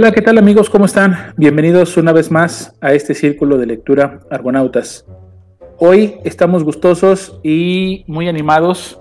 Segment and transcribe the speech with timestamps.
[0.00, 0.70] Hola, ¿qué tal amigos?
[0.70, 1.34] ¿Cómo están?
[1.36, 5.04] Bienvenidos una vez más a este círculo de lectura Argonautas.
[5.76, 9.00] Hoy estamos gustosos y muy animados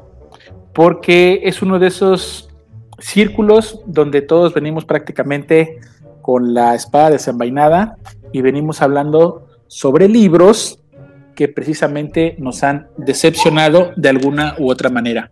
[0.73, 2.49] porque es uno de esos
[2.97, 5.77] círculos donde todos venimos prácticamente
[6.23, 7.97] con la espada desenvainada
[8.31, 10.79] y venimos hablando sobre libros
[11.35, 15.29] que precisamente nos han decepcionado de alguna u otra manera.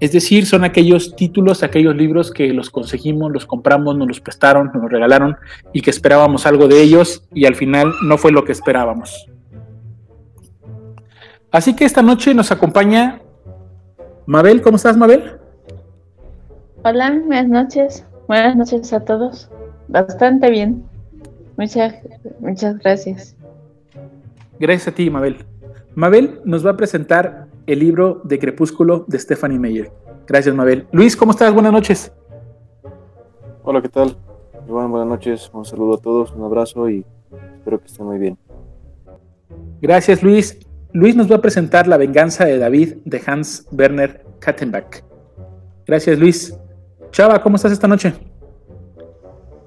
[0.00, 4.70] Es decir, son aquellos títulos, aquellos libros que los conseguimos, los compramos, nos los prestaron,
[4.74, 5.36] nos los regalaron
[5.72, 9.28] y que esperábamos algo de ellos y al final no fue lo que esperábamos.
[11.52, 13.20] Así que esta noche nos acompaña
[14.26, 14.62] Mabel.
[14.62, 15.38] ¿Cómo estás, Mabel?
[16.82, 18.04] Hola, buenas noches.
[18.26, 19.48] Buenas noches a todos.
[19.88, 20.84] Bastante bien.
[21.56, 21.94] Muchas,
[22.40, 23.36] muchas gracias.
[24.58, 25.44] Gracias a ti, Mabel.
[25.94, 29.92] Mabel nos va a presentar el libro de Crepúsculo de Stephanie Meyer.
[30.26, 30.86] Gracias, Mabel.
[30.92, 31.52] Luis, ¿cómo estás?
[31.52, 32.12] Buenas noches.
[33.62, 34.16] Hola, ¿qué tal?
[34.68, 35.50] Iván, buenas noches.
[35.52, 37.04] Un saludo a todos, un abrazo y
[37.56, 38.38] espero que estén muy bien.
[39.80, 40.58] Gracias, Luis.
[40.92, 45.02] Luis nos va a presentar La venganza de David de Hans Werner Kattenbach.
[45.86, 46.58] Gracias, Luis.
[47.10, 48.14] Chava, ¿cómo estás esta noche?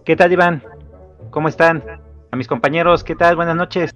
[0.04, 0.64] ¿Qué tal, Iván?
[1.30, 1.84] ¿Cómo están?
[2.32, 3.36] A mis compañeros, ¿qué tal?
[3.36, 3.92] Buenas noches.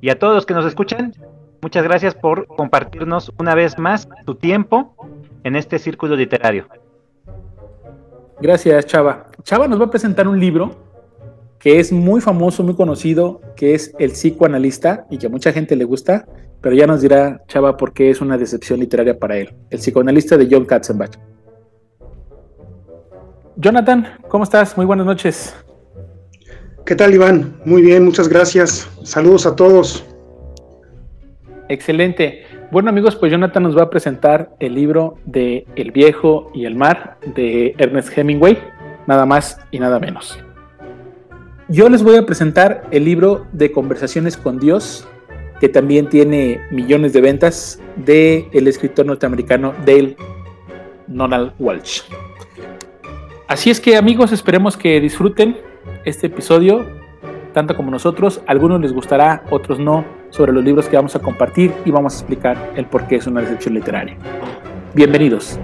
[0.00, 1.12] Y a todos los que nos escuchan,
[1.62, 4.94] muchas gracias por compartirnos una vez más tu tiempo
[5.44, 6.66] en este círculo literario.
[8.40, 9.26] Gracias, Chava.
[9.42, 10.76] Chava nos va a presentar un libro
[11.58, 15.76] que es muy famoso, muy conocido, que es El psicoanalista y que a mucha gente
[15.76, 16.26] le gusta,
[16.62, 19.54] pero ya nos dirá Chava por qué es una decepción literaria para él.
[19.68, 21.16] El psicoanalista de John Katzenbach.
[23.56, 24.74] Jonathan, ¿cómo estás?
[24.76, 25.54] Muy buenas noches.
[26.86, 27.60] ¿Qué tal, Iván?
[27.66, 28.88] Muy bien, muchas gracias.
[29.04, 30.09] Saludos a todos.
[31.70, 32.42] Excelente.
[32.72, 36.74] Bueno, amigos, pues Jonathan nos va a presentar el libro de El viejo y el
[36.74, 38.58] mar de Ernest Hemingway,
[39.06, 40.36] nada más y nada menos.
[41.68, 45.06] Yo les voy a presentar el libro de Conversaciones con Dios,
[45.60, 50.16] que también tiene millones de ventas, de el escritor norteamericano Dale
[51.06, 52.00] Donald Walsh.
[53.46, 55.56] Así es que amigos, esperemos que disfruten
[56.04, 56.84] este episodio,
[57.52, 58.42] tanto como nosotros.
[58.48, 62.18] algunos les gustará, otros no, sobre los libros que vamos a compartir y vamos a
[62.18, 64.16] explicar el por qué es una decepción literaria.
[64.94, 65.58] Bienvenidos.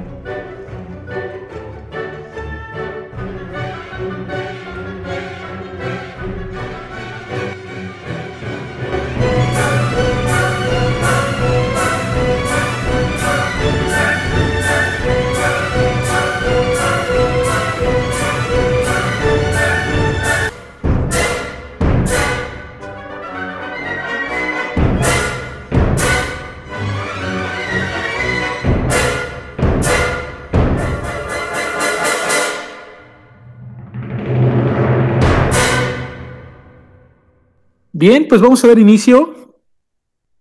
[37.99, 39.57] Bien, pues vamos a dar inicio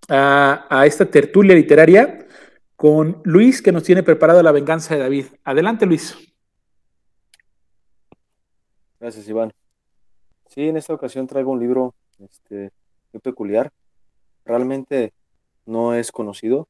[0.10, 2.28] a, esta tertulia literaria
[2.76, 5.28] con Luis, que nos tiene preparado la venganza de David.
[5.46, 6.18] Adelante, Luis.
[9.00, 9.54] Gracias, Iván.
[10.50, 12.74] Sí, en esta ocasión traigo un libro este,
[13.14, 13.72] muy peculiar.
[14.44, 15.14] Realmente
[15.66, 16.68] no es conocido,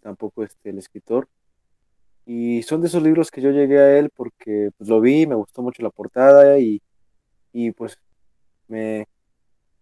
[0.00, 1.28] tampoco este, el escritor.
[2.24, 5.34] Y son de esos libros que yo llegué a él porque pues, lo vi, me
[5.34, 6.80] gustó mucho la portada y,
[7.52, 7.98] y pues
[8.68, 9.06] me,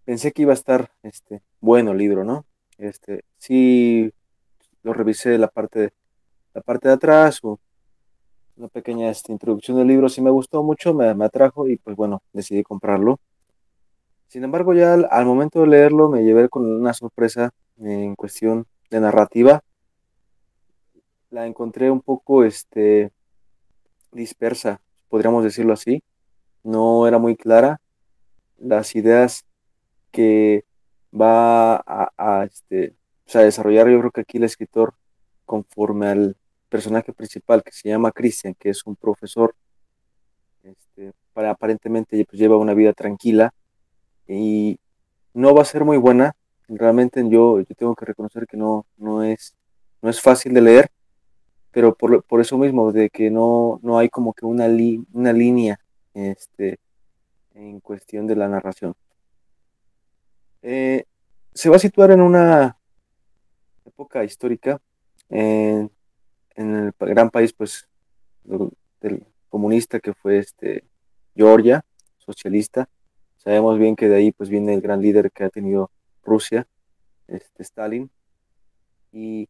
[0.04, 2.44] pensé que iba a estar este, bueno el libro, ¿no?
[2.78, 4.12] Este, sí,
[4.82, 5.92] lo revisé la parte,
[6.54, 7.60] la parte de atrás, o
[8.56, 12.22] una pequeña este, introducción del libro, sí me gustó mucho, me, atrajo y pues bueno,
[12.32, 13.20] decidí comprarlo.
[14.28, 19.00] Sin embargo, ya al, momento de leerlo me llevé con una sorpresa en cuestión de
[19.00, 19.62] narrativa.
[21.30, 23.12] La encontré un poco este,
[24.10, 26.02] dispersa, podríamos decirlo así.
[26.62, 27.80] No era muy clara.
[28.58, 29.44] Las ideas
[30.12, 30.64] que
[31.12, 32.94] va a, este,
[33.26, 34.94] desarrollar yo creo que aquí el escritor
[35.44, 36.36] conforme al
[36.68, 39.54] personaje principal que se llama Christian, que es un profesor,
[40.62, 43.52] este, para, aparentemente pues, lleva una vida tranquila
[44.28, 44.78] y
[45.34, 46.34] no va a ser muy buena.
[46.68, 49.54] Realmente yo, yo tengo que reconocer que no, no, es,
[50.00, 50.90] no es fácil de leer,
[51.70, 54.66] pero por, por eso mismo, de que no, no hay como que una,
[55.12, 55.78] una línea
[56.14, 56.78] este,
[57.54, 58.94] en cuestión de la narración.
[60.62, 61.04] Eh,
[61.52, 62.78] se va a situar en una
[63.84, 64.80] época histórica,
[65.28, 65.90] en,
[66.56, 67.88] el gran país pues,
[68.44, 70.84] del comunista que fue este,
[71.34, 71.84] Georgia,
[72.18, 72.88] socialista.
[73.36, 75.90] Sabemos bien que de ahí pues, viene el gran líder que ha tenido
[76.22, 76.66] Rusia,
[77.26, 78.10] este, Stalin.
[79.12, 79.48] Y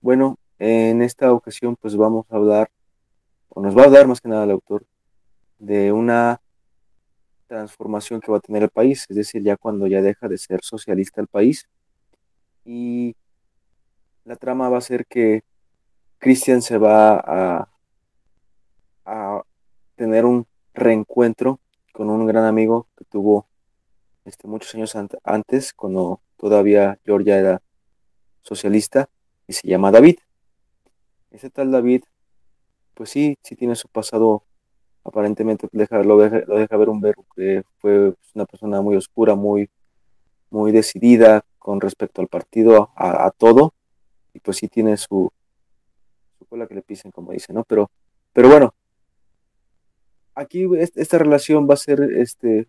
[0.00, 2.70] bueno, en esta ocasión pues vamos a hablar,
[3.48, 4.84] o nos va a hablar más que nada el autor,
[5.58, 6.40] de una
[7.52, 10.60] transformación que va a tener el país, es decir, ya cuando ya deja de ser
[10.62, 11.68] socialista el país.
[12.64, 13.14] Y
[14.24, 15.44] la trama va a ser que
[16.18, 17.68] Christian se va a,
[19.04, 19.42] a
[19.96, 21.60] tener un reencuentro
[21.92, 23.46] con un gran amigo que tuvo
[24.24, 27.62] este, muchos años antes, cuando todavía Georgia era
[28.40, 29.10] socialista,
[29.46, 30.16] y se llama David.
[31.30, 32.04] Ese tal David,
[32.94, 34.44] pues sí, sí tiene su pasado,
[35.04, 39.68] aparentemente deja, lo, deja, ver un verbo que fue una persona muy oscura, muy,
[40.50, 43.72] muy decidida con respecto al partido, a, todo,
[44.34, 45.30] y pues sí tiene su,
[46.48, 47.64] cola que le pisen, como dice, ¿no?
[47.64, 47.90] Pero,
[48.32, 48.74] pero bueno,
[50.34, 52.66] aquí esta relación va a ser este,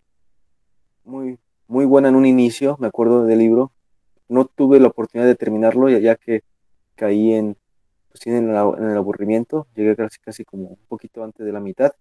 [1.04, 3.72] muy, muy buena en un inicio, me acuerdo del libro.
[4.28, 6.42] No tuve la oportunidad de terminarlo, ya, que
[6.94, 7.56] caí en,
[8.10, 9.66] pues, el, en, el, aburrimiento.
[9.74, 11.92] Llegué casi, casi como un poquito antes de la mitad.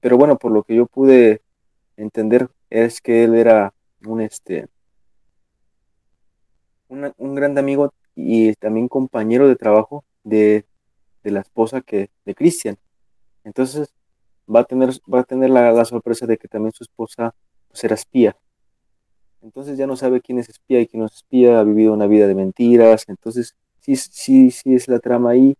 [0.00, 1.42] Pero bueno, por lo que yo pude
[1.96, 4.68] entender es que él era un, este,
[6.88, 10.64] un, gran amigo y también compañero de trabajo de,
[11.22, 12.76] de la esposa que, de Cristian.
[13.44, 13.92] Entonces
[14.52, 17.34] va a tener, va a tener la, la sorpresa de que también su esposa
[17.68, 18.36] pues, era espía.
[19.42, 22.06] Entonces ya no sabe quién es espía y quién no es espía, ha vivido una
[22.06, 25.56] vida de mentiras, entonces sí, sí, sí es la trama ahí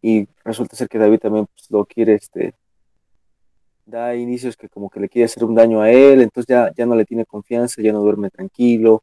[0.00, 2.54] y resulta ser que David también pues, lo quiere, este,
[3.88, 6.84] da inicios que como que le quiere hacer un daño a él, entonces ya, ya
[6.84, 9.02] no le tiene confianza, ya no duerme tranquilo.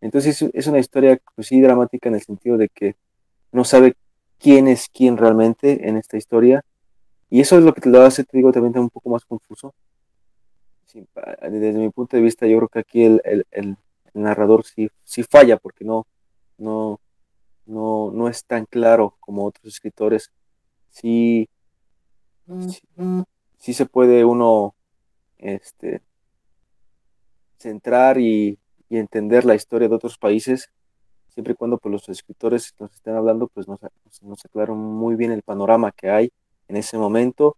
[0.00, 2.96] Entonces es, una historia pues, sí dramática en el sentido de que
[3.52, 3.94] no sabe
[4.38, 6.64] quién es quién realmente en esta historia.
[7.30, 9.74] Y eso es lo que te lo hace, te digo, también un poco más confuso.
[10.92, 13.76] Desde mi punto de vista, yo creo que aquí el,
[14.14, 16.06] narrador sí, sí falla porque no,
[16.56, 17.00] no,
[17.66, 20.30] no, no es tan claro como otros escritores.
[20.90, 21.48] Sí,
[22.68, 22.80] sí,
[23.74, 24.74] se puede uno
[25.38, 26.02] este,
[27.58, 28.58] centrar y,
[28.88, 30.70] entender la historia de otros países,
[31.28, 33.80] siempre y cuando pues, los escritores nos estén hablando, pues nos,
[34.22, 36.30] nos aclaran muy bien el panorama que hay
[36.68, 37.56] en ese momento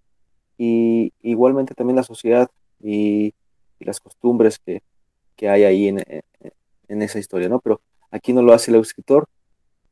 [0.56, 2.48] y igualmente también la sociedad
[2.82, 3.34] y,
[3.80, 4.82] las costumbres que,
[5.48, 6.02] hay ahí en,
[6.88, 7.60] en, esa historia, ¿no?
[7.60, 9.28] Pero aquí no lo hace el escritor,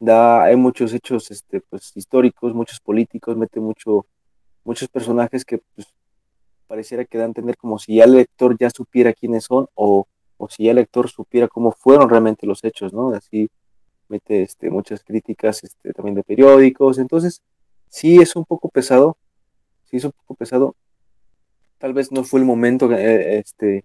[0.01, 4.07] da, hay muchos hechos este, pues, históricos, muchos políticos, mete mucho,
[4.65, 5.87] muchos personajes que pues,
[6.67, 10.07] pareciera que dan a entender como si ya el lector ya supiera quiénes son o,
[10.37, 13.11] o si ya el lector supiera cómo fueron realmente los hechos, ¿no?
[13.11, 13.49] Así
[14.09, 17.43] mete este, muchas críticas este, también de periódicos, entonces
[17.89, 19.17] sí es un poco pesado,
[19.85, 20.77] sí es un poco pesado,
[21.79, 23.85] tal vez no fue el momento eh, este,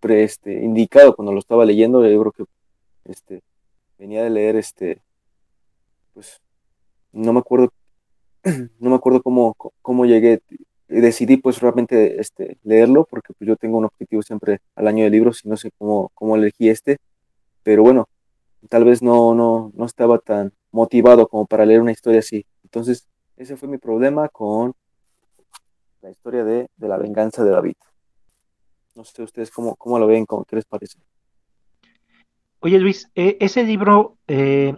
[0.00, 2.06] pre, este, indicado cuando lo estaba leyendo.
[2.06, 2.44] Yo creo que
[3.10, 3.42] este,
[3.98, 5.02] venía de leer, este,
[6.14, 6.40] pues,
[7.12, 7.72] no me acuerdo,
[8.78, 10.40] no me acuerdo cómo, cómo llegué.
[10.88, 15.10] Decidí pues realmente este, leerlo porque pues, yo tengo un objetivo siempre al año de
[15.10, 16.96] libros y no sé cómo, cómo elegí este,
[17.62, 18.08] pero bueno,
[18.68, 22.46] tal vez no, no, no estaba tan motivado como para leer una historia así.
[22.64, 23.06] Entonces,
[23.36, 24.74] ese fue mi problema con
[26.02, 27.76] la historia de, la venganza de David.
[28.94, 30.98] No sé ustedes cómo, cómo lo ven, cómo, qué les parece.
[32.60, 34.74] Oye Luis, eh, ese libro eh,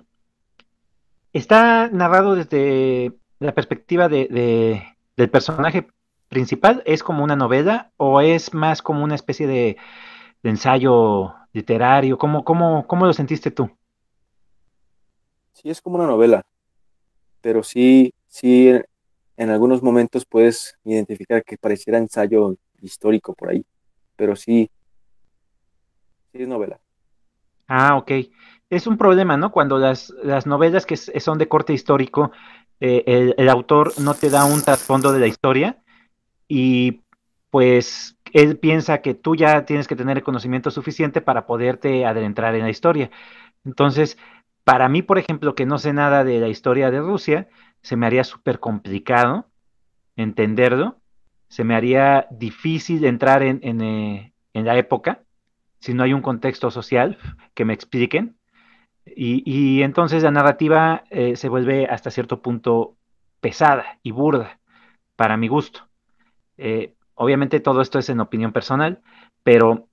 [1.32, 4.84] está narrado desde la perspectiva de,
[5.16, 5.88] del personaje
[6.30, 9.76] principal, ¿es como una novela o es más como una especie de,
[10.42, 12.16] ensayo literario?
[12.16, 13.70] ¿Cómo, cómo, ¿Cómo lo sentiste tú?
[15.52, 16.42] Sí, es como una novela,
[17.42, 18.70] pero sí, sí
[19.36, 23.66] en algunos momentos puedes identificar que pareciera ensayo histórico por ahí,
[24.16, 24.70] pero sí,
[26.32, 26.80] sí es novela.
[27.66, 28.12] Ah, ok.
[28.70, 29.50] Es un problema, ¿no?
[29.50, 32.30] Cuando las, las novelas que son de corte histórico,
[32.78, 35.82] eh, el, autor no te da un trasfondo de la historia
[36.50, 37.02] y
[37.50, 42.56] pues él piensa que tú ya tienes que tener el conocimiento suficiente para poderte adentrar
[42.56, 43.10] en la historia.
[43.64, 44.18] Entonces,
[44.64, 47.48] para mí, por ejemplo, que no sé nada de la historia de Rusia,
[47.82, 49.46] se me haría súper complicado
[50.16, 50.96] entenderlo,
[51.48, 55.22] se me haría difícil entrar en, eh, en, la época
[55.78, 57.16] si no hay un contexto social
[57.54, 58.36] que me expliquen.
[59.06, 62.96] Y, y entonces la narrativa eh, se vuelve hasta cierto punto
[63.40, 64.58] pesada y burda
[65.14, 65.89] para mi gusto.
[66.62, 69.00] Eh, obviamente todo esto es en opinión personal,
[69.42, 69.88] pero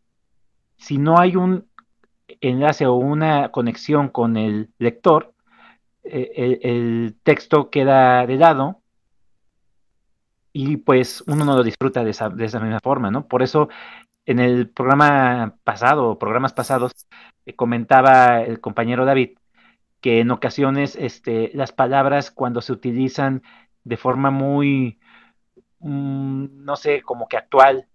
[0.76, 1.66] si no hay un
[2.42, 5.34] enlace o una conexión con el lector,
[6.04, 8.82] eh, el, texto queda de lado
[10.52, 13.28] y pues uno no lo disfruta de esa, de esa misma forma, ¿no?
[13.28, 13.70] Por eso
[14.26, 16.92] en el programa pasado, programas pasados,
[17.46, 19.38] eh, comentaba el compañero David
[20.02, 23.42] que en ocasiones este, las palabras cuando se utilizan
[23.86, 25.00] de forma muy,
[25.80, 27.88] no sé, como que actual,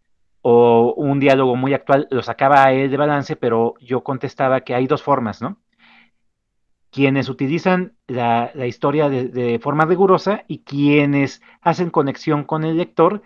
[0.43, 4.75] o un diálogo muy actual lo sacaba a él de balance, pero yo contestaba que
[4.75, 5.59] hay dos formas, ¿no?
[6.91, 13.23] Quienes utilizan la, historia de, forma rigurosa y quienes hacen conexión con el lector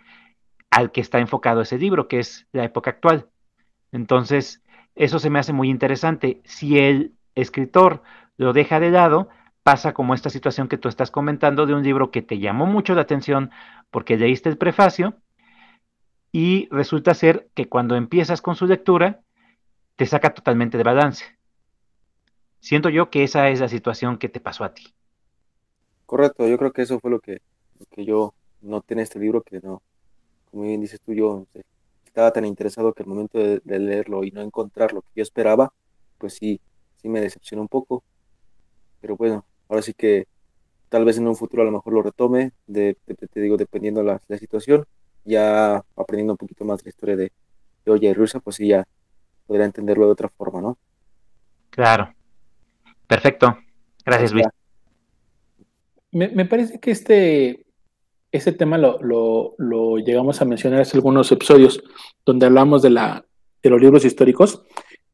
[0.70, 3.28] al que está enfocado ese libro, que es la época actual.
[3.90, 4.62] Entonces,
[4.94, 6.42] eso se me hace muy interesante.
[6.44, 8.02] Si el escritor
[8.36, 9.30] lo deja de lado,
[9.66, 12.94] pasa como esta situación que tú estás comentando de un libro que te llamó mucho
[12.94, 13.50] la atención
[13.90, 15.14] porque leíste el prefacio
[16.30, 19.22] y resulta ser que cuando empiezas con su lectura
[19.96, 21.24] te saca totalmente de balance.
[22.60, 24.94] Siento yo que esa es la situación que te pasó a ti.
[26.06, 27.42] Correcto, yo creo que eso fue lo que,
[27.90, 29.82] que yo noté en este libro, que no,
[30.48, 31.44] como bien dices tú, yo
[32.04, 35.22] estaba tan interesado que al momento de, de leerlo y no encontrar lo que yo
[35.24, 35.72] esperaba,
[36.18, 36.60] pues sí,
[37.02, 38.04] sí me decepcionó un poco.
[39.00, 40.26] Pero bueno, Ahora sí que
[40.88, 44.20] tal vez en un futuro a lo mejor lo retome, de, te digo, dependiendo la,
[44.28, 44.86] la situación,
[45.24, 47.32] ya aprendiendo un poquito más de la historia de,
[47.84, 48.86] de Oya y Rusa, pues sí ya
[49.46, 50.78] podría entenderlo de otra forma, ¿no?
[51.70, 52.14] Claro.
[53.06, 53.58] Perfecto.
[54.04, 54.46] Gracias, Luis.
[56.12, 57.66] Me, me parece que este,
[58.32, 61.82] este tema lo, lo, lo, llegamos a mencionar hace algunos episodios
[62.24, 63.24] donde hablamos de, la,
[63.62, 64.62] de los libros históricos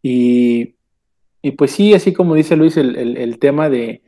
[0.00, 0.76] y,
[1.40, 4.02] y pues sí, así como dice Luis, el, el, el tema de,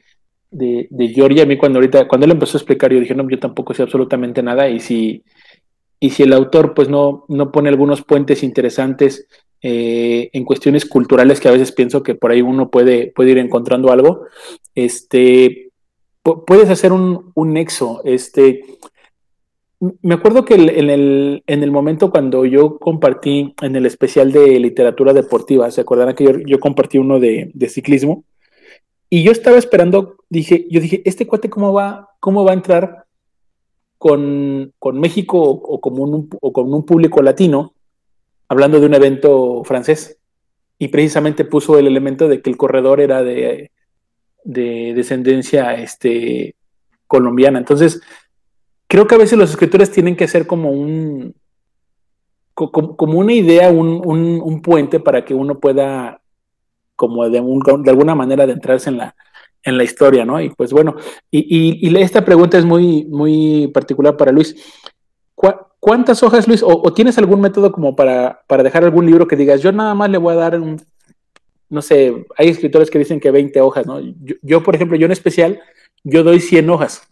[0.54, 3.28] de, de Georgia, a mí cuando ahorita, cuando él empezó a explicar, yo dije, no,
[3.28, 5.24] yo tampoco sé absolutamente nada, y si,
[6.00, 9.26] y si el autor pues no, no pone algunos puentes interesantes
[9.62, 13.38] eh, en cuestiones culturales que a veces pienso que por ahí uno puede, puede ir
[13.38, 14.26] encontrando algo,
[14.74, 15.70] este,
[16.22, 18.62] puedes hacer un, un nexo, este,
[20.02, 24.58] me acuerdo que en el, en el momento cuando yo compartí en el especial de
[24.60, 28.24] literatura deportiva, ¿se acordarán que yo, yo compartí uno de, de ciclismo?
[29.14, 33.04] Y yo estaba esperando, dije, yo dije, ¿este cuate cómo va, cómo va a entrar
[33.96, 37.74] con, con México o, como un, o con un público latino
[38.48, 40.18] hablando de un evento francés?
[40.80, 43.70] Y precisamente puso el elemento de que el corredor era de,
[44.42, 46.56] de descendencia este,
[47.06, 47.60] colombiana.
[47.60, 48.00] Entonces,
[48.88, 51.36] creo que a veces los escritores tienen que hacer como un,
[52.52, 56.20] como, como una idea, un, un, puente para que uno pueda
[56.96, 59.14] como de, un, de alguna manera de entrarse en la,
[59.64, 60.40] en la historia, ¿no?
[60.40, 60.96] Y pues bueno,
[61.30, 64.54] y, esta pregunta es muy, muy particular para Luis.
[65.80, 66.62] ¿Cuántas hojas, Luis?
[66.62, 70.08] O, tienes algún método como para, para dejar algún libro que digas, yo nada más
[70.08, 70.80] le voy a dar un,
[71.68, 74.00] no sé, hay escritores que dicen que 20 hojas, ¿no?
[74.00, 75.60] Yo, yo, por ejemplo, yo en especial,
[76.02, 77.06] yo doy 100 hojas.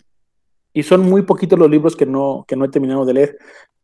[0.72, 3.38] Y son muy poquitos los libros que no, que no he terminado de leer,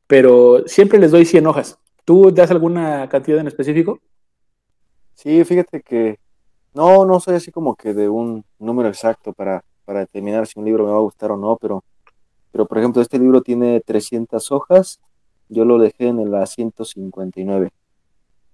[0.06, 1.78] pero siempre les doy 100 hojas.
[2.04, 4.00] ¿Tú das alguna cantidad en específico?
[5.18, 6.20] Sí, fíjate que
[6.75, 10.64] no, no soy así como que de un número exacto para, para determinar si un
[10.64, 11.82] libro me va a gustar o no, pero,
[12.52, 15.00] pero por ejemplo, este libro tiene 300 hojas,
[15.48, 17.70] yo lo dejé en la 159,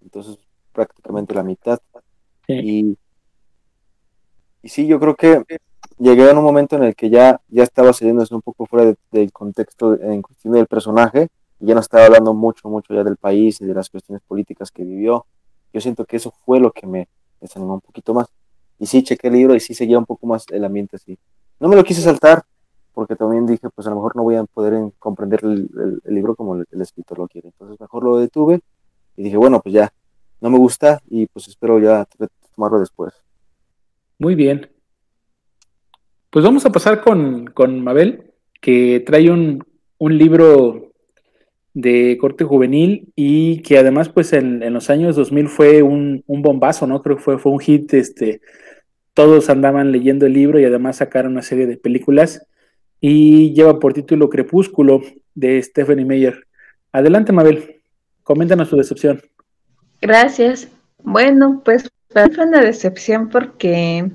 [0.00, 0.38] entonces
[0.72, 1.78] prácticamente la mitad.
[2.46, 2.54] Sí.
[2.54, 2.98] Y,
[4.62, 5.44] y sí, yo creo que
[5.98, 8.96] llegué a un momento en el que ya, ya estaba saliéndose un poco fuera de,
[9.10, 11.28] del contexto en cuestión del personaje,
[11.60, 14.70] y ya no estaba hablando mucho, mucho ya del país y de las cuestiones políticas
[14.70, 15.26] que vivió
[15.74, 17.08] yo siento que eso fue lo que me
[17.40, 18.28] desanimó un poquito más.
[18.78, 21.18] Y sí, chequé el libro y sí seguía un poco más el ambiente así.
[21.58, 22.44] No me lo quise saltar
[22.92, 26.54] porque también dije, pues a lo mejor no voy a poder comprender el, libro como
[26.54, 27.48] el, el, escritor lo quiere.
[27.48, 28.60] Entonces mejor lo detuve
[29.16, 29.92] y dije, bueno, pues ya,
[30.40, 32.06] no me gusta y pues espero ya
[32.54, 33.12] tomarlo después.
[34.18, 34.70] Muy bien.
[36.30, 39.64] Pues vamos a pasar con, con Mabel, que trae un,
[39.98, 40.93] un libro
[41.74, 46.40] de corte juvenil y que además pues en, en los años 2000 fue un, un,
[46.40, 47.02] bombazo, ¿no?
[47.02, 48.40] Creo que fue, fue un hit, este,
[49.12, 52.46] todos andaban leyendo el libro y además sacaron una serie de películas
[53.00, 55.02] y lleva por título Crepúsculo
[55.34, 56.46] de Stephanie Meyer.
[56.92, 57.82] Adelante Mabel,
[58.22, 59.20] coméntanos tu decepción.
[60.00, 60.68] Gracias.
[61.02, 64.10] Bueno, pues fue una decepción porque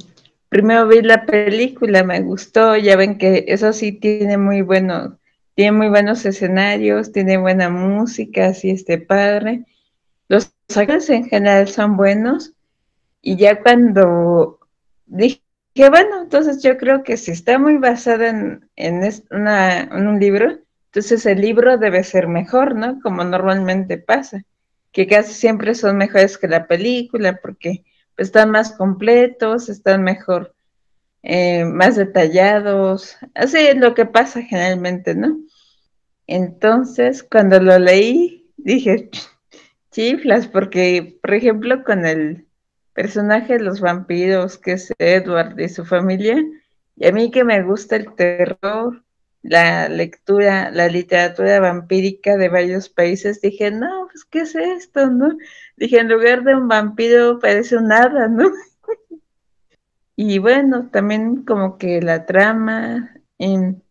[0.47, 5.18] primero vi la película, me gustó, ya ven que eso sí tiene muy bueno
[5.59, 9.65] tiene muy buenos escenarios, tiene buena música, así este padre.
[10.29, 12.53] Los actores en general son buenos.
[13.21, 14.59] Y ya cuando
[15.05, 15.41] dije,
[15.75, 19.01] bueno, entonces yo creo que si está muy basada en, en,
[19.31, 23.01] una, en un libro, entonces el libro debe ser mejor, ¿no?
[23.01, 24.45] Como normalmente pasa,
[24.93, 27.83] que casi siempre son mejores que la película porque
[28.15, 30.55] pues, están más completos, están mejor,
[31.23, 35.39] eh, más detallados, así es lo que pasa generalmente, ¿no?
[36.27, 39.09] Entonces, cuando lo leí, dije,
[39.91, 42.47] chiflas, porque, por ejemplo, con el
[42.93, 46.37] personaje de los vampiros, que es Edward y su familia,
[46.95, 49.03] y a mí que me gusta el terror,
[49.41, 55.37] la lectura, la literatura vampírica de varios países, dije, no, pues, ¿qué es esto, no?
[55.77, 58.51] Dije, en lugar de un vampiro parece un hada, ¿no?
[60.21, 63.81] Y bueno, también como que la trama, en,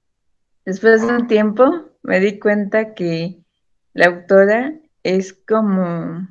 [0.66, 3.38] después de un tiempo me di cuenta que
[3.94, 6.28] la autora es como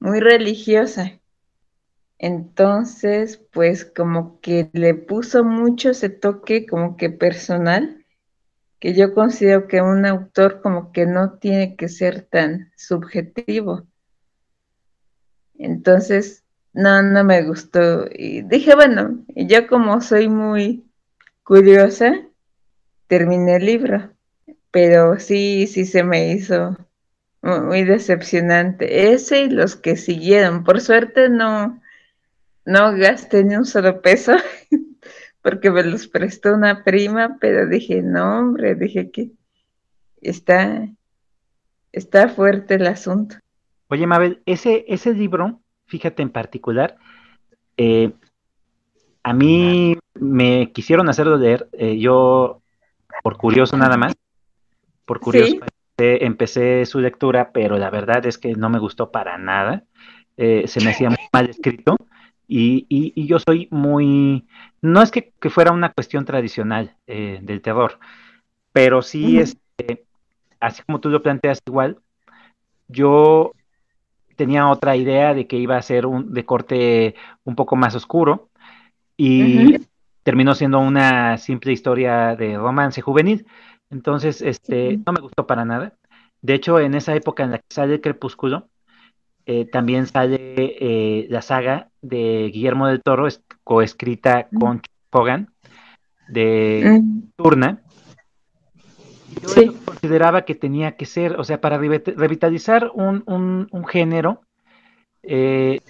[0.00, 1.18] muy religiosa.
[2.18, 8.04] Entonces, pues como que le puso mucho ese toque como que personal
[8.80, 13.86] que yo considero que un autor como que no tiene que ser tan subjetivo.
[15.54, 18.06] Entonces, no, no me gustó.
[18.12, 20.84] Y dije, bueno, yo como soy muy
[21.44, 22.14] curiosa,
[23.06, 24.12] terminé el libro,
[24.70, 26.76] pero sí, sí se me hizo
[27.42, 29.12] muy decepcionante.
[29.12, 30.64] Ese y los que siguieron.
[30.64, 31.80] Por suerte no,
[32.64, 34.32] no gasté ni un solo peso
[35.42, 39.32] porque me los prestó una prima, pero dije, no, hombre, dije que
[40.20, 40.88] está,
[41.90, 43.36] está fuerte el asunto.
[43.88, 45.61] Oye, Mabel, ese, ese libro,
[45.92, 46.96] fíjate en particular,
[47.76, 48.12] eh,
[49.22, 52.62] a mí me quisieron hacerlo leer, eh, yo,
[53.22, 54.14] por curioso nada más,
[55.04, 55.56] por curioso,
[55.98, 59.84] empecé, su lectura, pero la verdad es que no me gustó para nada,
[60.38, 61.96] eh, se me hacía muy mal escrito,
[62.48, 64.46] y, y, yo soy muy,
[64.80, 67.98] no es que, fuera una cuestión tradicional del terror,
[68.72, 70.06] pero sí, este,
[70.58, 71.98] así como tú lo planteas igual,
[72.88, 73.52] yo
[74.36, 78.50] tenía otra idea de que iba a ser un de corte un poco más oscuro
[79.16, 79.78] y
[80.22, 83.46] terminó siendo una simple historia de romance juvenil.
[83.90, 85.94] Entonces, este, no me gustó para nada.
[86.40, 88.68] De hecho, en esa época en la que sale el crepúsculo,
[89.46, 93.28] eh, también sale eh, la saga de Guillermo del Toro,
[93.64, 95.52] coescrita con Hogan,
[96.28, 97.22] de mm.
[99.40, 104.42] Yo consideraba que tenía que ser, o sea, para revitalizar un, género,
[105.22, 105.80] eh,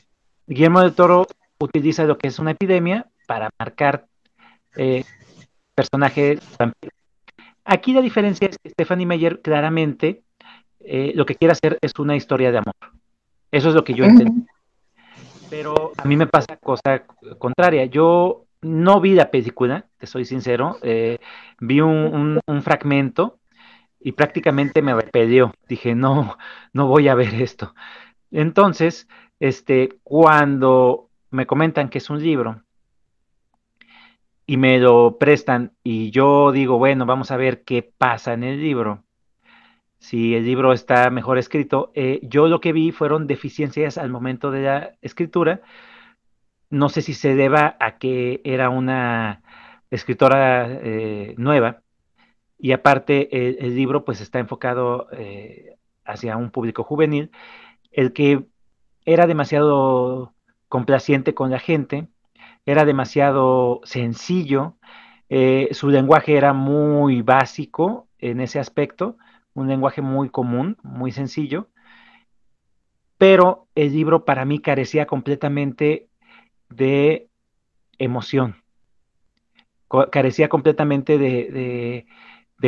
[0.46, 1.26] Guillermo del Toro
[1.58, 4.06] utiliza lo que es una epidemia para marcar
[5.74, 6.40] personajes
[7.64, 10.22] Aquí la diferencia es que Stephanie Meyer claramente
[11.14, 12.74] lo que quiere hacer es una historia de amor.
[13.52, 14.46] Eso es lo que yo entiendo.
[15.50, 17.04] Pero a mí me pasa cosa
[17.38, 17.84] contraria.
[17.84, 20.78] Yo no vi la película, te soy sincero.
[20.82, 21.18] Eh,
[21.60, 23.38] vi un, fragmento
[24.00, 25.54] y prácticamente me repelió.
[25.68, 26.38] Dije, no,
[26.72, 27.74] no voy a ver esto.
[28.30, 29.08] Entonces,
[29.40, 32.62] este, cuando me comentan que es un libro
[34.46, 38.60] y me lo prestan y yo digo, bueno, vamos a ver qué pasa en el
[38.60, 39.04] libro
[40.02, 41.92] si el libro está mejor escrito.
[41.94, 45.62] Eh, yo lo que vi fueron deficiencias al momento de la escritura.
[46.72, 49.42] No sé si se deba a que era una
[49.90, 51.82] escritora eh, nueva
[52.58, 57.30] y aparte el, libro pues está enfocado eh, hacia un público juvenil,
[57.90, 58.46] el que
[59.04, 60.32] era demasiado
[60.70, 62.08] complaciente con la gente,
[62.64, 64.76] era demasiado sencillo,
[65.72, 69.18] su lenguaje era muy básico en ese aspecto,
[69.52, 71.68] un lenguaje muy común, muy sencillo,
[73.18, 76.08] pero el libro para mí carecía completamente
[76.76, 77.28] de
[77.98, 78.62] emoción,
[80.10, 82.06] carecía completamente de,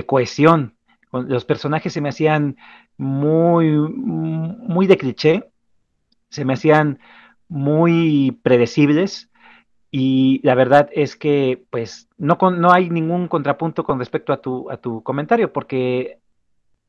[0.07, 0.77] cohesión.
[1.13, 2.57] Los personajes se me hacían
[2.97, 5.51] muy, muy de cliché,
[6.31, 6.99] se me hacían
[7.49, 9.31] muy predecibles
[9.91, 14.69] y la verdad es que pues no, no hay ningún contrapunto con respecto a tu,
[14.71, 16.19] a tu comentario porque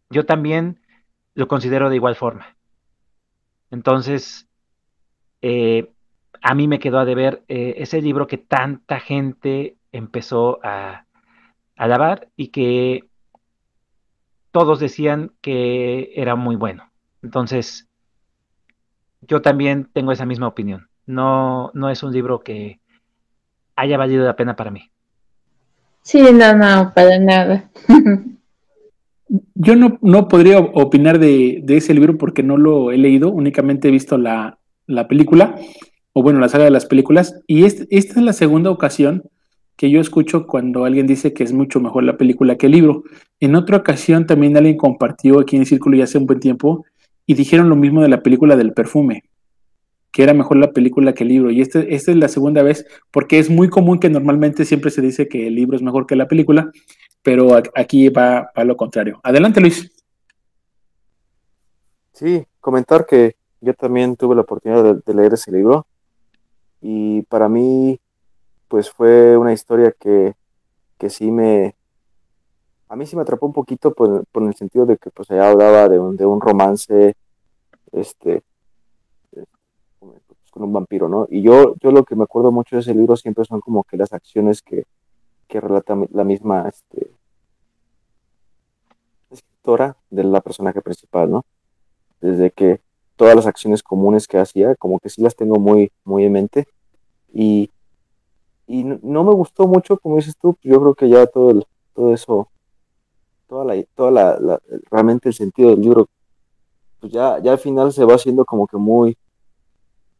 [0.09, 0.81] yo también
[1.35, 2.55] lo considero de igual forma.
[3.69, 4.47] Entonces,
[5.41, 5.91] eh,
[6.41, 11.05] a mí me quedó a deber eh, ese libro que tanta gente empezó a
[11.75, 13.05] alabar y que
[14.51, 16.89] todos decían que era muy bueno.
[17.21, 17.87] Entonces,
[19.21, 20.87] yo también tengo esa misma opinión.
[21.05, 22.79] No, no es un libro que
[23.75, 24.91] haya valido la pena para mí.
[26.01, 27.69] Sí, no, no, para nada.
[29.55, 33.91] Yo no, no podría opinar de, ese libro porque no lo he leído, únicamente he
[33.91, 34.59] visto la,
[35.09, 35.55] película,
[36.17, 39.23] o bueno, la saga de las películas, y esta es la segunda ocasión
[39.75, 43.03] que yo escucho cuando alguien dice que es mucho mejor la película que el libro.
[43.41, 46.85] En otra ocasión también alguien compartió aquí en el círculo ya hace un buen tiempo
[47.25, 49.25] y dijeron lo mismo de la película del perfume,
[50.13, 51.51] que era mejor la película que el libro.
[51.51, 55.01] Y este, esta es la segunda vez, porque es muy común que normalmente siempre se
[55.01, 56.71] dice que el libro es mejor que la película,
[57.23, 59.19] pero aquí va, va lo contrario.
[59.21, 59.91] Adelante, Luis.
[62.13, 65.85] Sí, comentar que yo también tuve la oportunidad de, leer ese libro
[66.87, 67.99] y para mí
[68.67, 70.35] pues fue una historia que,
[70.99, 71.73] que sí me,
[72.87, 75.49] a mí sí me atrapó un poquito por, por el sentido de que pues allá
[75.49, 77.15] hablaba de un, de un romance
[77.91, 78.43] este
[80.51, 81.27] con un vampiro, ¿no?
[81.29, 83.97] Y yo, yo lo que me acuerdo mucho de ese libro siempre son como que
[83.97, 84.85] las acciones que,
[85.47, 87.09] que relata la misma este,
[89.31, 91.45] escritora de la personaje principal, ¿no?
[92.21, 92.79] Desde que
[93.15, 96.67] todas las acciones comunes que hacía, como que sí las tengo muy, muy en mente.
[97.35, 97.69] Y,
[98.65, 102.13] y no me gustó mucho, como dices tú, yo creo que ya todo, el, todo
[102.13, 102.49] eso
[103.47, 106.07] toda la, toda la, realmente el sentido del libro,
[106.99, 109.17] pues ya, ya al final se va haciendo como que muy,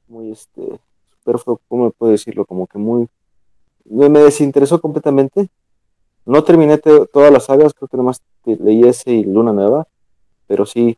[0.08, 0.80] muy este,
[1.12, 2.46] superfluo, ¿cómo puedo decirlo?
[2.46, 3.08] Como que muy,
[3.86, 5.50] me, desinteresó completamente.
[6.26, 9.88] No terminé todas las sagas, creo que nomás leí ese y Luna Nueva,
[10.48, 10.98] pero sí,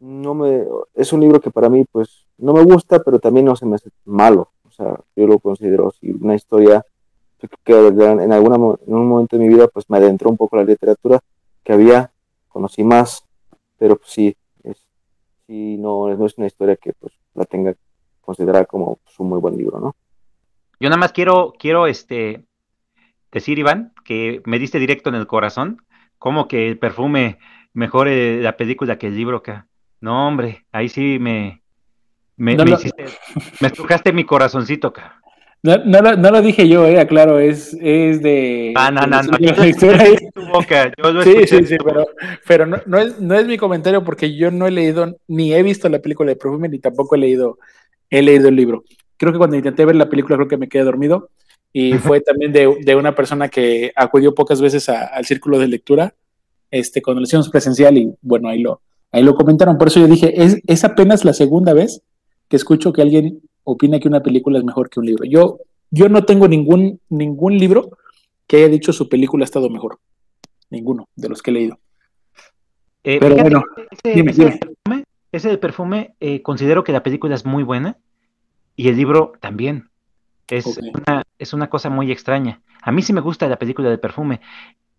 [0.00, 0.64] no me,
[0.94, 3.76] es un libro que para mí, pues, no me gusta, pero también no se me
[3.76, 4.50] hace malo.
[4.72, 6.82] O sea, yo lo considero una historia
[7.62, 10.64] que en, alguna, en un momento de mi vida pues me adentró un poco la
[10.64, 11.20] literatura
[11.62, 12.10] que había,
[12.48, 13.24] conocí más,
[13.78, 14.86] pero pues sí, es,
[15.46, 17.74] sí no, no es una historia que pues la tenga
[18.22, 19.94] considerada como pues, un muy buen libro, ¿no?
[20.80, 22.46] Yo nada más quiero, quiero este
[23.30, 25.82] decir, Iván, que me diste directo en el corazón,
[26.18, 27.38] como que el perfume
[27.74, 29.68] mejore la película que el libro acá.
[30.00, 31.61] No, hombre, ahí sí me,
[32.42, 33.04] me, me hiciste,
[33.60, 35.20] me tocaste mi corazorazoncito acá.
[35.62, 38.72] No, no, lo, no, lo, dije yo, eh, claro, es, es de.
[38.74, 39.38] Ah, no, no, no.
[41.22, 42.04] sí, sí, sí, pero,
[42.48, 45.62] pero no, no, es, no es mi comentario porque yo no he leído, ni he
[45.62, 47.58] visto la película de Perfume, ni tampoco he leído,
[48.10, 48.82] he leído el libro.
[49.16, 51.30] Creo que cuando intenté ver la película, creo que me quedé dormido.
[51.72, 56.12] Y fue también de, de una persona que acudió pocas veces al círculo de lectura,
[56.72, 59.78] este, cuando lo hicimos presencial, y bueno, ahí lo, ahí lo comentaron.
[59.78, 62.02] Por eso yo dije, es, es apenas la segunda vez
[62.52, 65.24] que escucho que alguien opina que una película es mejor que un libro.
[65.24, 65.60] Yo,
[65.90, 67.96] yo no tengo ningún, ningún libro
[68.46, 69.98] que haya dicho su película ha estado mejor.
[70.68, 71.78] Ninguno de los que he leído.
[73.04, 77.46] Eh, Pero bueno, ese, dime, ese, Perfume, ese perfume eh, considero que la película es
[77.46, 77.96] muy buena
[78.76, 79.88] y el libro también.
[80.46, 82.60] Es, una, es una cosa muy extraña.
[82.82, 84.42] A mí sí me gusta la película de perfume.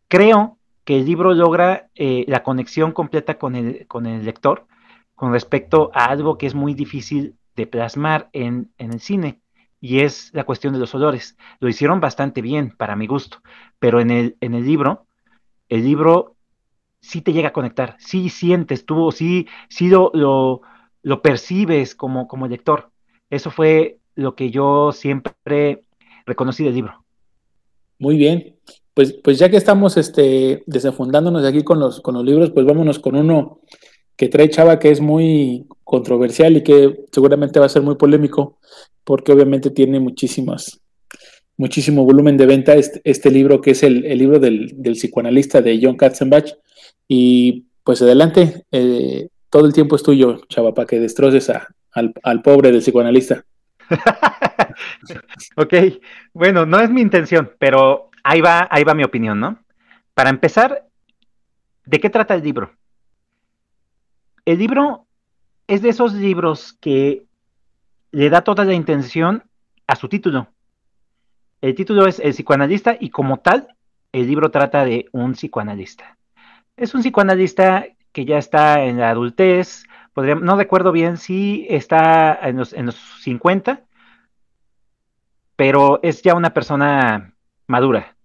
[0.07, 4.65] Creo que el libro logra eh, la conexión completa con el, con el lector
[5.13, 9.41] con respecto a algo que es muy difícil de plasmar en, el cine
[9.79, 11.37] y es la cuestión de los olores.
[11.59, 13.37] Lo hicieron bastante bien, para mi gusto,
[13.79, 15.05] pero en el, en el libro,
[15.69, 16.35] el libro
[17.01, 22.47] sí te llega a conectar, sí sientes tú, sí, sí lo, lo, percibes como, como
[22.47, 22.91] lector.
[23.29, 25.83] Eso fue lo que yo siempre
[26.25, 27.03] reconocí del libro.
[27.99, 28.55] Muy bien.
[28.93, 32.99] Pues, pues ya que estamos este, desenfundándonos aquí con los, con los libros, pues vámonos
[32.99, 33.59] con uno
[34.15, 38.57] que trae Chava que es muy controversial y que seguramente va a ser muy polémico
[39.03, 40.81] porque obviamente tiene muchísimas,
[41.57, 45.97] muchísimo volumen de venta este, este libro que es el, libro del, psicoanalista de John
[45.97, 46.53] Katzenbach
[47.07, 52.41] y pues adelante, eh, todo el tiempo es tuyo, Chava, para que destroces al, al
[52.41, 53.43] pobre del psicoanalista.
[55.57, 55.73] ok,
[56.33, 59.59] bueno, no es mi intención, pero ahí va, ahí va mi opinión, ¿no?
[60.13, 60.85] Para empezar,
[61.85, 62.71] ¿de qué trata el libro?
[64.45, 65.07] El libro
[65.67, 67.25] es de esos libros que
[68.11, 69.43] le da toda la intención
[69.87, 70.47] a su título.
[71.61, 73.75] El título es El psicoanalista y como tal,
[74.11, 76.17] el libro trata de un psicoanalista.
[76.75, 82.57] Es un psicoanalista que ya está en la adultez, no recuerdo bien si está en
[82.57, 83.81] los, en los 50,
[85.55, 87.33] pero es ya una persona
[87.67, 88.15] madura.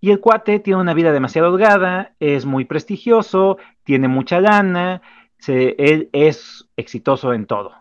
[0.00, 5.02] Y el cuate tiene una vida demasiado holgada, es muy prestigioso, tiene mucha lana,
[5.48, 7.72] él es exitoso en todo.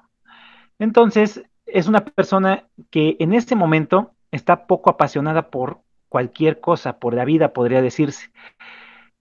[0.80, 7.14] Entonces, es una persona que en este momento está poco apasionada por cualquier cosa, por
[7.14, 8.32] la vida, podría decirse.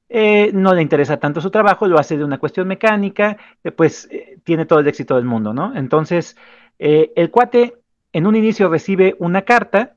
[0.09, 4.09] Eh, no le interesa tanto su trabajo, lo hace de una cuestión mecánica, eh, pues
[4.11, 5.77] eh, tiene todo el éxito del mundo, ¿no?
[5.77, 6.37] Entonces,
[6.79, 7.75] el cuate
[8.15, 9.97] en un inicio recibe una carta,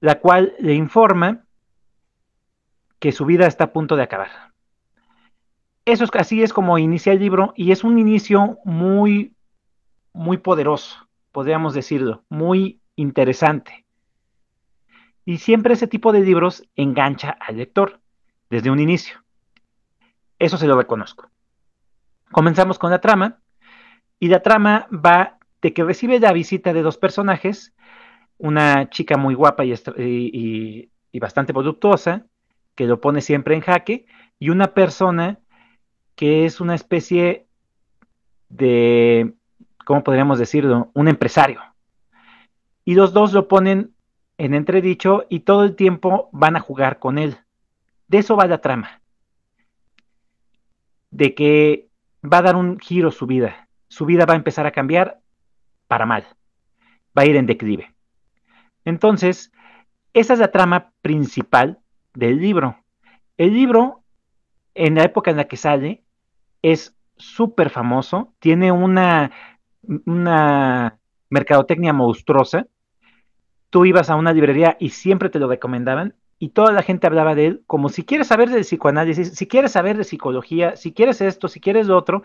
[0.00, 1.44] la cual le informa
[3.00, 4.51] que su vida está a punto de acabar
[5.84, 9.34] eso es así es como inicia el libro y es un inicio muy,
[10.12, 13.84] muy poderoso, podríamos decirlo, muy interesante.
[15.24, 18.00] Y siempre ese tipo de libros engancha al lector
[18.50, 19.22] desde un inicio.
[20.38, 21.30] Eso se lo reconozco.
[22.30, 23.38] Comenzamos con la trama
[24.18, 27.72] y la trama va de que recibe la visita de dos personajes,
[28.38, 29.72] una chica muy guapa y,
[31.12, 32.26] y, bastante voluptuosa,
[32.74, 34.06] que lo pone siempre en jaque,
[34.40, 35.38] y una persona
[36.14, 37.46] que es una especie
[38.48, 39.34] de,
[39.84, 40.90] ¿cómo podríamos decirlo?
[40.94, 41.60] Un empresario.
[42.84, 43.94] Y los dos lo ponen
[44.38, 47.36] en entredicho y todo el tiempo van a jugar con él.
[48.08, 49.00] de eso va la trama.
[51.10, 51.88] De que
[52.22, 53.68] va a dar un giro su vida.
[53.88, 55.20] Su vida va a empezar a cambiar
[55.86, 56.26] para mal.
[57.16, 57.94] Va a ir en declive.
[58.84, 59.52] Entonces,
[60.12, 61.78] esa es la trama principal
[62.14, 62.76] del libro.
[63.36, 64.01] El libro,
[64.74, 66.02] en la época en la que sale,
[66.62, 69.30] es súper famoso, tiene una,
[70.06, 70.98] una
[71.30, 72.66] mercadotecnia monstruosa.
[73.70, 77.36] Tú ibas a una librería y siempre te lo recomendaban y toda la gente hablaba
[77.36, 81.20] de él como si quieres saber de psicoanálisis, si quieres saber de psicología, si quieres
[81.20, 82.24] esto, si quieres lo otro.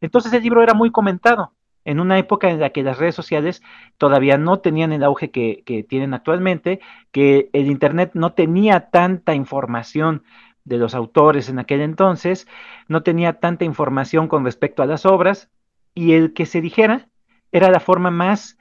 [0.00, 1.52] Entonces el libro era muy comentado
[1.84, 3.62] en una época en la que las redes sociales
[3.96, 6.80] todavía no tenían el auge que, que, tienen actualmente,
[7.12, 10.24] que el Internet no tenía tanta información
[10.64, 12.46] de los autores en aquel entonces,
[12.88, 15.50] no tenía tanta información con respecto a las obras,
[15.94, 17.08] y el que se dijera
[17.52, 18.58] era la forma más,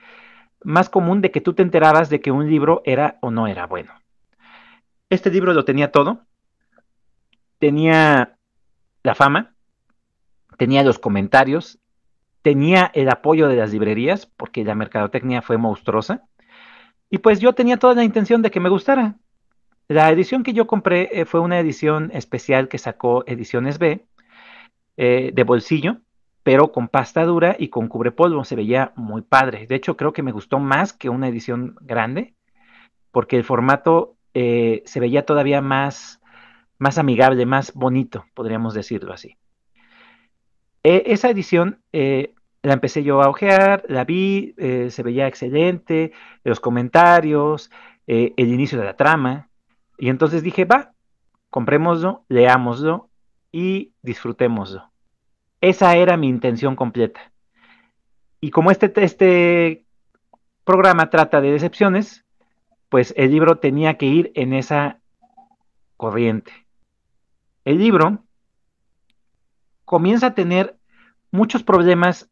[0.64, 3.66] más común de que tú te enterabas de que un libro era o no era
[3.66, 3.94] bueno.
[5.10, 6.26] Este libro lo tenía todo.
[7.60, 8.38] Tenía
[9.04, 9.56] la fama,
[10.58, 11.80] tenía los comentarios,
[12.42, 16.24] tenía el apoyo de las librerías, porque la mercadotecnia fue monstruosa.
[17.10, 19.16] Y pues yo tenía toda la intención de que me gustara.
[19.94, 24.04] La edición que yo compré eh, fue una edición especial que sacó Ediciones B,
[24.98, 25.98] eh, de bolsillo,
[26.42, 28.44] pero con pasta dura y con cubrepolvo.
[28.44, 29.68] Se veía muy padre.
[29.68, 32.34] De hecho, creo que me gustó más que una edición grande,
[33.12, 36.20] porque el formato eh, se veía todavía más,
[36.80, 39.38] más amigable, más bonito, podríamos decirlo así.
[40.82, 47.70] E, esa edición la empecé yo a ojear, la vi, se veía excelente, los comentarios,
[48.08, 49.50] el inicio de la trama,
[49.98, 50.94] y entonces dije, va,
[51.50, 53.10] comprémoslo, leámoslo
[53.52, 54.92] y disfrutémoslo.
[55.62, 57.32] Esa era mi intención completa.
[58.42, 59.86] Y como este, este
[60.64, 62.26] programa trata de decepciones,
[62.90, 65.00] pues el libro tenía que ir en esa
[65.98, 66.52] corriente.
[67.66, 68.24] El libro
[69.86, 70.78] comienza a tener
[71.32, 72.30] muchos problemas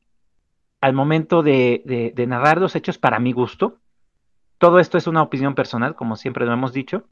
[0.81, 3.77] al momento de, narrar los hechos para mi gusto.
[4.57, 7.05] Todo esto es una opinión personal, como siempre lo hemos dicho.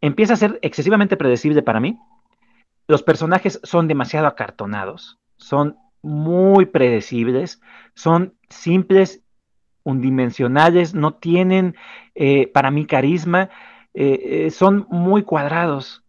[0.00, 1.98] Empieza a ser excesivamente predecible para mí.
[2.88, 7.60] Los personajes son demasiado acartonados, son muy predecibles,
[7.94, 9.22] son simples
[9.84, 11.76] unidimensionales, no tienen
[12.14, 13.50] eh, para mí carisma,
[13.94, 16.04] eh, eh, son muy cuadrados.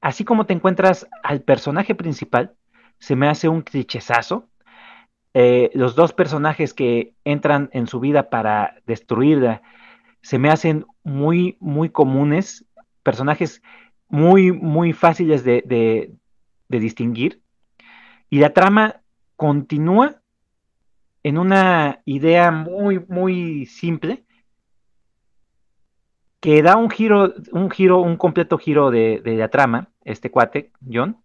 [0.00, 2.54] Así como te encuentras al personaje principal,
[2.98, 4.48] se me hace un clichezazo.
[5.74, 9.62] los dos personajes que entran en su vida para destruirla
[10.20, 12.64] se me hacen muy, muy comunes,
[13.08, 13.62] personajes
[14.06, 16.12] muy, muy fáciles de,
[16.68, 17.40] distinguir.
[18.28, 19.00] Y la trama
[19.34, 20.20] continúa
[21.22, 24.26] en una idea muy, muy simple
[26.40, 31.16] que da un giro, un giro, un completo giro de, la trama, este cuate, John,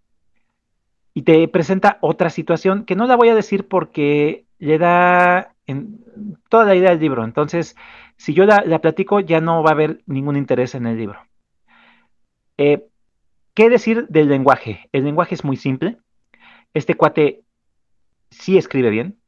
[1.13, 5.99] y te presenta otra situación que no la voy a decir porque le da en,
[6.47, 7.25] toda la idea del libro.
[7.25, 7.75] Entonces,
[8.15, 11.19] si yo la, platico, ya no va a haber ningún interés en el libro.
[12.57, 12.85] Eh,
[13.53, 14.89] ¿Qué decir del lenguaje?
[14.91, 15.97] El lenguaje es muy simple.
[16.73, 17.43] Este cuate
[18.31, 19.19] sí escribe bien,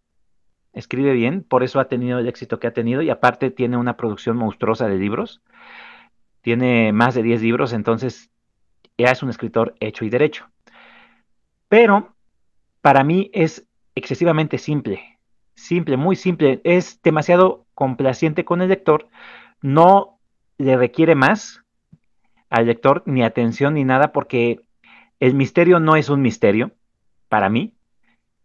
[0.73, 3.97] escribe bien, por eso ha tenido el éxito que ha tenido y aparte tiene una
[3.97, 5.41] producción monstruosa de libros.
[6.41, 8.31] Tiene más de 10 libros, entonces
[8.97, 10.49] ya es un escritor hecho y derecho.
[11.69, 12.15] Pero
[12.81, 15.19] para mí es excesivamente simple,
[15.55, 19.07] simple, muy simple, es demasiado complaciente con el lector,
[19.61, 20.19] no
[20.57, 21.64] le requiere más
[22.55, 24.61] al lector ni atención ni nada porque
[25.19, 26.71] el misterio no es un misterio
[27.27, 27.73] para mí.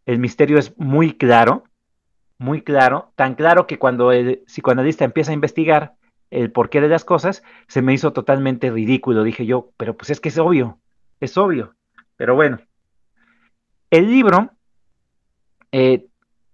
[0.05, 1.62] El misterio es muy claro,
[2.37, 5.94] muy claro, tan claro que cuando el psicoanalista empieza a investigar
[6.31, 9.23] el porqué de las cosas, se me hizo totalmente ridículo.
[9.23, 10.81] Dije yo, pero pues es que es obvio,
[11.20, 11.77] es obvio.
[12.16, 12.59] Pero bueno,
[13.90, 14.51] el libro,
[15.70, 16.09] eh,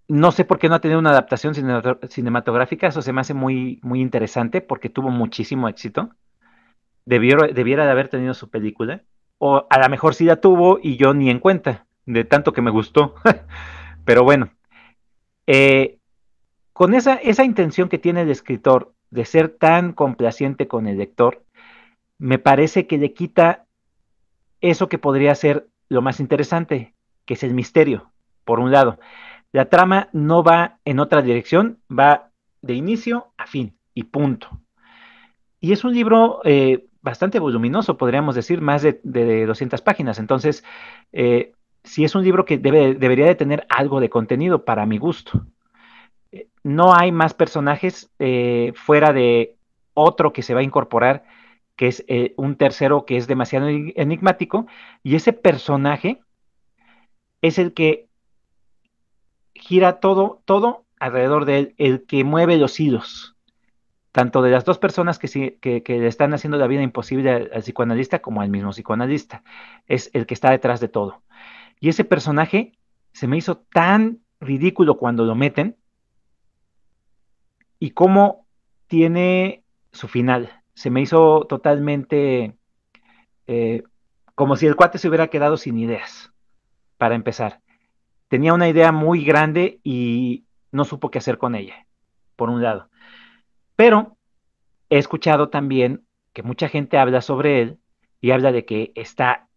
[0.07, 3.79] no sé por qué no ha tenido una adaptación cinematográfica, eso se me hace muy,
[3.81, 6.11] muy interesante porque tuvo muchísimo éxito.
[7.07, 9.03] Debiera de haber tenido su película,
[9.37, 12.61] o a lo mejor sí la tuvo y yo ni en cuenta, de tanto que
[12.61, 13.15] me gustó.
[14.05, 14.49] Pero bueno,
[15.45, 15.99] eh,
[16.73, 21.43] con esa, esa intención que tiene el escritor de ser tan complaciente con el lector,
[22.17, 23.65] me parece que le quita
[24.59, 26.93] eso que podría ser lo más interesante,
[27.25, 28.11] que es el misterio,
[28.43, 28.99] por un lado.
[29.51, 34.59] La trama no va en otra dirección, va de inicio a fin y punto.
[35.59, 40.19] Y es un libro eh, bastante voluminoso, podríamos decir, más de, 200 páginas.
[40.19, 40.63] Entonces,
[41.11, 44.97] eh, si es un libro que debe, debería de tener algo de contenido para mi
[44.97, 45.45] gusto.
[46.31, 49.55] Eh, no hay más personajes eh, fuera de
[49.93, 51.23] otro que se va a incorporar
[51.75, 52.03] que es
[52.37, 54.65] un tercero que es demasiado enigmático,
[55.03, 56.21] y ese personaje
[57.43, 58.07] es el que
[59.53, 63.36] gira todo, todo alrededor de él, el que mueve los hilos,
[64.11, 68.19] tanto de las dos personas que, que, le están haciendo la vida imposible al, psicoanalista
[68.19, 69.43] como al mismo psicoanalista.
[69.87, 71.21] Es el que está detrás de todo.
[71.79, 72.77] Y ese personaje
[73.11, 75.77] se me hizo tan ridículo cuando lo meten
[77.79, 78.47] y cómo
[78.87, 80.61] tiene su final.
[80.73, 82.57] Se me hizo totalmente
[83.47, 83.83] eh,
[84.35, 86.31] como si el cuate se hubiera quedado sin ideas,
[86.97, 87.61] para empezar.
[88.27, 91.87] Tenía una idea muy grande y no supo qué hacer con ella,
[92.35, 92.89] por un lado.
[93.77, 94.17] Pero
[94.89, 97.79] he escuchado también que mucha gente habla sobre él
[98.19, 99.47] y habla de que está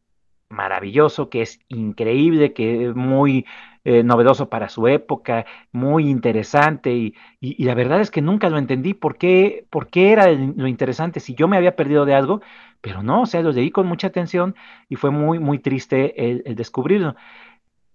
[0.50, 3.46] maravilloso, que es increíble, que es muy
[3.84, 8.92] eh, novedoso para su época, muy interesante y, la verdad es que nunca lo entendí
[8.92, 12.42] por qué, por qué era lo interesante, si yo me había perdido de algo,
[12.80, 14.54] pero no, o sea, lo leí con mucha atención
[14.88, 17.14] y fue muy, muy triste el, descubrirlo.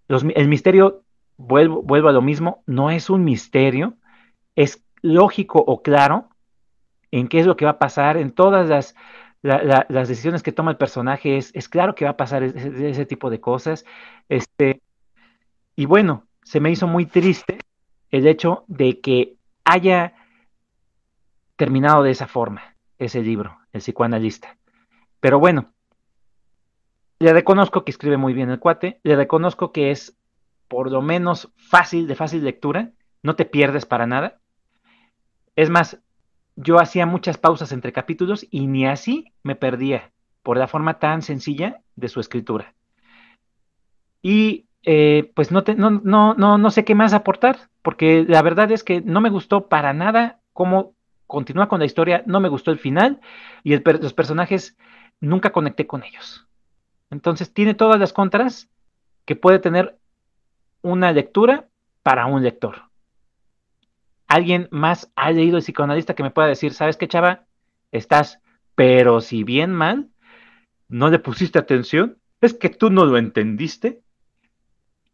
[0.09, 1.03] el misterio,
[1.38, 3.95] vuelvo, vuelvo a lo mismo, no es un misterio,
[4.55, 6.29] es lógico o claro
[7.11, 8.95] en qué es lo que va a pasar, en todas las,
[9.41, 13.05] las decisiones que toma el personaje, es, es claro que va a pasar ese, ese,
[13.05, 13.85] tipo de cosas.
[14.27, 14.81] Este,
[15.75, 17.59] y bueno, se me hizo muy triste
[18.09, 20.13] el hecho de que haya
[21.55, 24.57] terminado de esa forma ese libro, el psicoanalista.
[25.19, 25.73] Pero bueno,
[27.19, 30.17] le reconozco que escribe muy bien el cuate, le reconozco que es
[30.67, 32.91] por lo menos fácil, de fácil lectura,
[33.23, 34.39] no te pierdes para nada.
[35.55, 35.99] Es más,
[36.55, 40.11] yo hacía muchas pausas entre capítulos y ni así me perdía
[40.43, 42.73] por la forma tan sencilla de su escritura.
[44.21, 48.71] Y eh, pues no, no, no, no, no sé qué más aportar, porque la verdad
[48.71, 50.93] es que no me gustó para nada cómo
[51.27, 53.19] continúa con la historia, no me gustó el final
[53.63, 54.77] y los personajes
[55.19, 56.47] nunca conecté con ellos.
[57.09, 58.69] Entonces tiene todas las contras
[59.25, 59.97] que puede tener
[60.81, 61.67] una lectura
[62.03, 62.83] para un lector.
[64.27, 67.45] ¿Alguien más ha leído el psicoanalista que me pueda decir, sabes qué, chava?
[67.91, 68.39] Estás,
[68.75, 70.09] pero si bien mal,
[70.89, 74.01] no le pusiste atención, es que tú no lo entendiste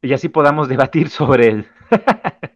[0.01, 1.67] y así podamos debatir sobre él.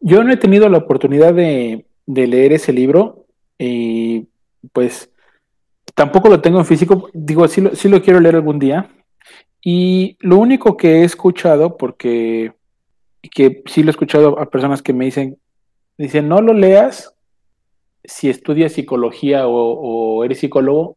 [0.00, 3.26] Yo no he tenido la oportunidad de, leer ese libro
[3.58, 4.28] y
[4.72, 5.10] pues
[5.94, 8.90] tampoco lo tengo en físico, digo, sí lo, sí lo quiero leer algún día.
[9.62, 12.52] Y lo único que he escuchado, porque
[13.22, 15.38] que sí lo he escuchado a personas que me dicen,
[15.98, 17.14] dicen, no lo leas
[18.04, 20.96] si estudias psicología o, eres psicólogo,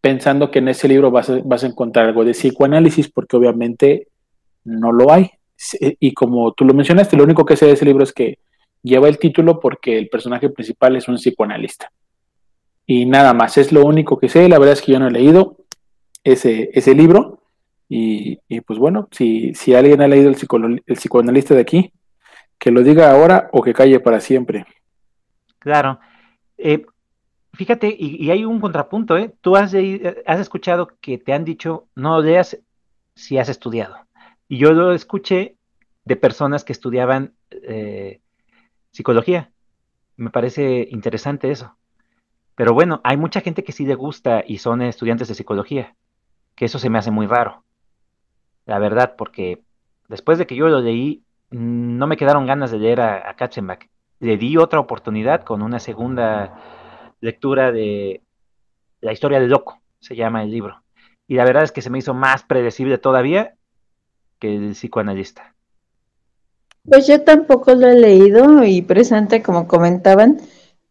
[0.00, 4.08] pensando que en ese libro vas a, vas a, encontrar algo de psicoanálisis, porque obviamente
[4.64, 5.30] no lo hay.
[5.78, 8.38] Y como tú lo mencionaste, lo único que sé de ese libro es que
[8.82, 11.90] lleva el título porque el personaje principal es un psicoanalista.
[12.86, 14.48] Y nada más, es lo único que sé.
[14.48, 15.56] La verdad es que yo no he leído
[16.22, 17.33] ese, ese libro.
[17.96, 21.92] Y, pues bueno, si, si alguien ha leído el, el psicoanalista de aquí,
[22.58, 24.66] que lo diga ahora o que calle para siempre.
[25.60, 26.00] Claro.
[26.58, 26.84] Eh,
[27.52, 29.32] fíjate, y, hay un contrapunto, ¿eh?
[29.40, 29.74] Tú has,
[30.26, 32.58] has escuchado que te han dicho, no leas
[33.14, 33.96] si has estudiado.
[34.48, 35.54] Y yo lo escuché
[36.04, 38.20] de personas que estudiaban eh,
[38.90, 39.52] psicología.
[40.16, 41.76] Me parece interesante eso.
[42.56, 45.94] Pero bueno, hay mucha gente que sí le gusta y son estudiantes de psicología,
[46.56, 47.63] que eso se me hace muy raro.
[48.66, 49.62] La verdad, porque
[50.08, 53.86] después de que yo lo leí, no me quedaron ganas de leer a, a Katzenbach.
[54.20, 56.54] Le di otra oportunidad con una segunda
[57.20, 58.22] lectura de
[59.00, 60.82] La historia del loco, se llama el libro.
[61.26, 63.54] Y la verdad es que se me hizo más predecible todavía
[64.38, 65.54] que el psicoanalista.
[66.84, 70.38] Pues yo tampoco lo he leído y presente, como comentaban,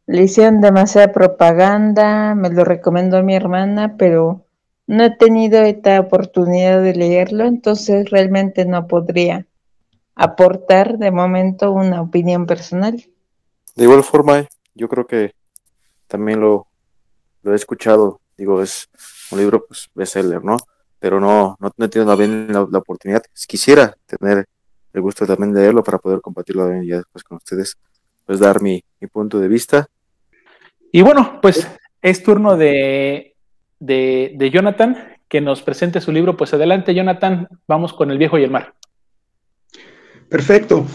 [0.08, 4.48] le hicieron demasiada propaganda, me lo recomendó mi hermana, pero
[4.88, 9.48] no he tenido esta oportunidad de leerlo, entonces realmente no podría
[10.16, 13.04] aportar de momento una opinión personal.
[13.76, 15.34] De igual forma, yo creo que
[16.08, 16.68] también lo,
[17.42, 18.90] lo he escuchado, digo, es
[19.32, 20.58] un libro pues bestseller, ¿no?
[21.00, 23.24] Pero no, no, he tenido bien la, la, oportunidad.
[23.48, 24.46] Quisiera tener
[24.94, 27.78] el gusto también de leerlo para poder compartirlo ya después con ustedes,
[28.26, 29.90] pues dar mi, mi punto de vista
[30.96, 31.68] y bueno, pues
[32.04, 32.56] es turno
[33.86, 36.38] de, Jonathan que nos presente su libro.
[36.38, 38.74] Pues adelante, Jonathan, vamos con El viejo y el mar.
[40.30, 40.86] Perfecto.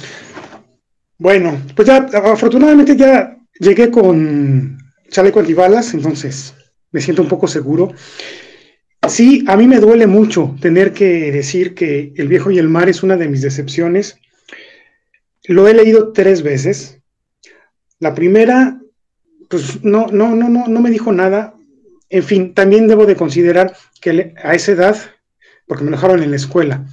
[1.19, 4.79] Bueno, pues ya afortunadamente ya llegué con
[5.11, 6.55] chaleco antibalas, entonces
[6.93, 7.93] me siento un poco seguro.
[9.09, 12.89] Sí, a mí me duele mucho tener que decir que El viejo y el mar
[12.89, 14.19] es una de mis decepciones.
[15.45, 17.01] Lo he leído tres veces.
[18.01, 18.81] La primera
[19.49, 21.55] pues no, no, no, no, no me dijo nada.
[22.11, 24.97] En fin, también debo de considerar que a esa edad,
[25.67, 26.87] porque me dejaron en la escuela,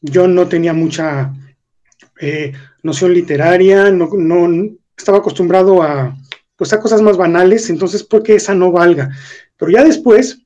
[0.00, 1.32] yo no tenía mucha
[2.20, 4.08] eh, noción literaria, no,
[4.96, 6.16] estaba acostumbrado a,
[6.56, 9.10] pues, a cosas más banales, entonces puede que esa no valga.
[9.58, 10.40] Pero ya después,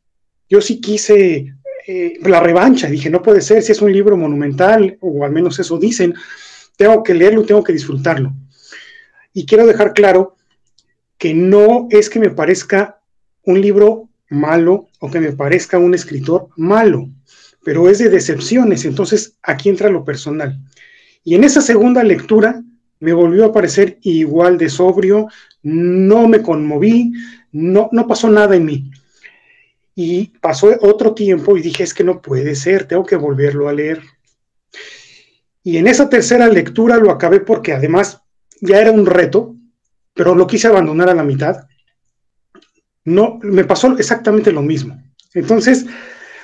[0.48, 1.54] yo sí quise
[1.86, 5.58] eh, la revancha, dije, no puede ser, si es un libro monumental, o al menos
[5.60, 6.14] eso dicen,
[6.76, 8.32] tengo que leerlo, tengo que disfrutarlo.
[9.32, 10.36] Y quiero dejar claro
[11.18, 13.00] que no es que me parezca
[13.46, 17.08] un libro malo o que me parezca un escritor malo,
[17.64, 20.58] pero es de decepciones, entonces aquí entra lo personal.
[21.22, 22.62] Y en esa segunda lectura
[23.00, 25.28] me volvió a parecer igual de sobrio,
[25.62, 27.12] no me conmoví,
[27.52, 28.90] no, no pasó nada en mí.
[29.94, 33.72] Y pasó otro tiempo y dije, es que no puede ser, tengo que volverlo a
[33.72, 34.02] leer.
[35.62, 38.20] Y en esa tercera lectura lo acabé porque además
[38.60, 39.54] ya era un reto,
[40.12, 41.66] pero lo quise abandonar a la mitad.
[43.04, 45.02] No, me pasó exactamente lo mismo.
[45.34, 45.86] Entonces,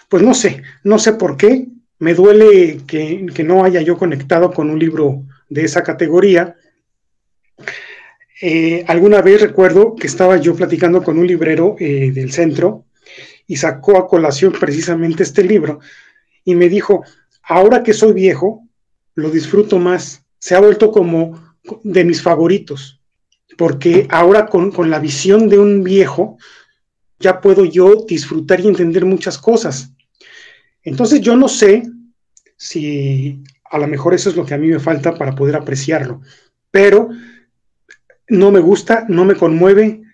[0.08, 1.68] pues no sé, no sé por qué.
[1.98, 6.56] Me duele que, no haya yo conectado con un libro de esa categoría.
[8.40, 12.86] Eh, alguna vez recuerdo que estaba yo platicando con un librero eh, del centro
[13.46, 15.80] y sacó a colación precisamente este libro
[16.44, 17.04] y me dijo,
[17.42, 18.66] ahora que soy viejo,
[19.14, 22.99] lo disfruto más, se ha vuelto como de mis favoritos,
[23.60, 26.38] porque ahora con, con la visión de un viejo,
[27.18, 29.92] ya puedo yo disfrutar y entender muchas cosas.
[30.82, 31.82] Entonces yo no sé
[32.56, 36.22] si a lo mejor eso es lo que a mí me falta para poder apreciarlo,
[36.70, 37.10] pero
[38.28, 40.04] no me gusta, no me conmueve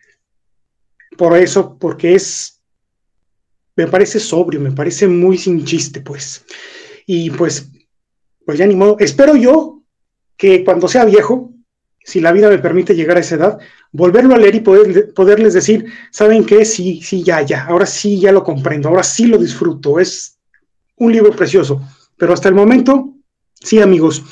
[1.17, 2.61] por eso, porque es
[3.77, 6.45] me parece sobrio, me parece muy sin chiste, pues.
[7.07, 7.71] Y pues,
[8.45, 8.97] pues ya ni modo.
[8.99, 9.85] Espero yo
[10.37, 11.53] que cuando sea viejo,
[12.07, 13.59] si la vida me permite llegar a esa edad,
[13.91, 16.65] volverlo a leer y poder, poderles decir, ¿saben qué?
[16.65, 20.39] Sí, sí, ya, ya, ahora sí, ya lo comprendo, ahora sí lo disfruto, es
[20.99, 21.83] un libro precioso,
[22.17, 23.13] pero hasta el momento,
[23.55, 24.23] sí, amigos,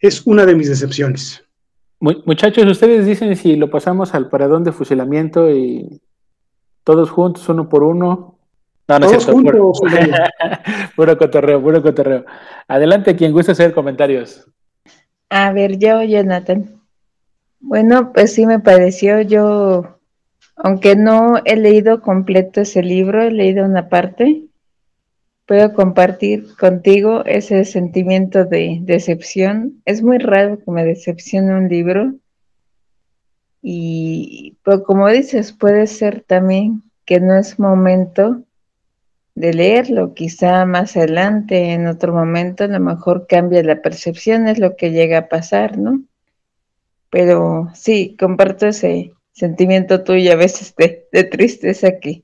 [0.00, 1.44] es una de mis decepciones.
[2.00, 6.00] Muchachos, ustedes dicen si lo pasamos al paradón de fusilamiento y
[6.82, 8.40] todos juntos, uno por uno,
[8.88, 9.32] no, no es cierto.
[10.96, 12.24] Puro, cotorreo, puro cotorreo.
[12.66, 14.50] Adelante, quien guste hacer comentarios.
[15.28, 16.79] A ver, yo, Jonathan.
[17.60, 19.98] Bueno, pues sí me pareció, yo,
[20.56, 24.44] aunque no he leído completo ese libro, he leído una parte,
[25.46, 29.82] puedo compartir contigo ese sentimiento de decepción.
[29.84, 32.14] Es muy raro que me decepcione un libro.
[33.60, 38.42] Y pues, como dices, puede ser también que no es momento
[39.34, 40.14] de leerlo.
[40.14, 44.92] Quizá más adelante, en otro momento, a lo mejor cambia la percepción, es lo que
[44.92, 46.00] llega a pasar, ¿no?
[47.10, 52.22] Pero sí, comparto ese sentimiento tuyo a veces de, tristeza que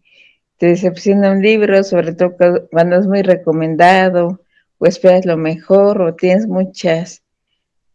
[0.59, 2.37] te decepciona un libro, sobre todo
[2.71, 4.41] cuando es muy recomendado,
[4.79, 7.23] o esperas lo mejor, o tienes muchas,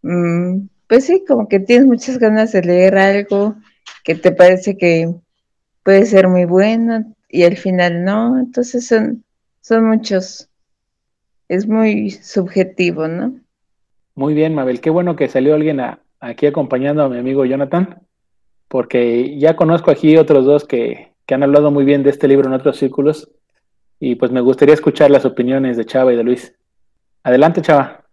[0.02, 3.56] mm, pues sí, como que tienes muchas ganas de leer algo
[4.04, 5.14] que te parece que
[5.84, 9.24] puede ser muy bueno, y al final no, entonces son,
[9.62, 10.50] son muchos,
[11.48, 13.40] es muy subjetivo, ¿no?
[14.16, 15.80] Muy bien, Mabel, qué bueno que salió alguien
[16.22, 18.02] aquí acompañando a mi amigo Jonathan,
[18.70, 22.48] porque ya conozco aquí otros dos que, que han hablado muy bien de este libro
[22.48, 23.30] en otros círculos,
[24.00, 26.56] y pues me gustaría escuchar las opiniones de Chava y de Luis.
[27.24, 28.06] Adelante, Chava.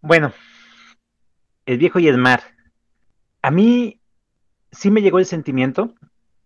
[0.00, 0.32] Bueno,
[1.64, 2.42] El viejo y el mar.
[3.40, 4.00] A mí
[4.70, 5.94] sí me llegó el sentimiento,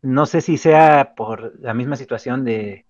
[0.02, 2.86] no sé si sea por la misma situación de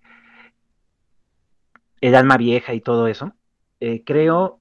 [2.01, 3.33] el alma vieja y todo eso.
[3.79, 4.59] Eh, creo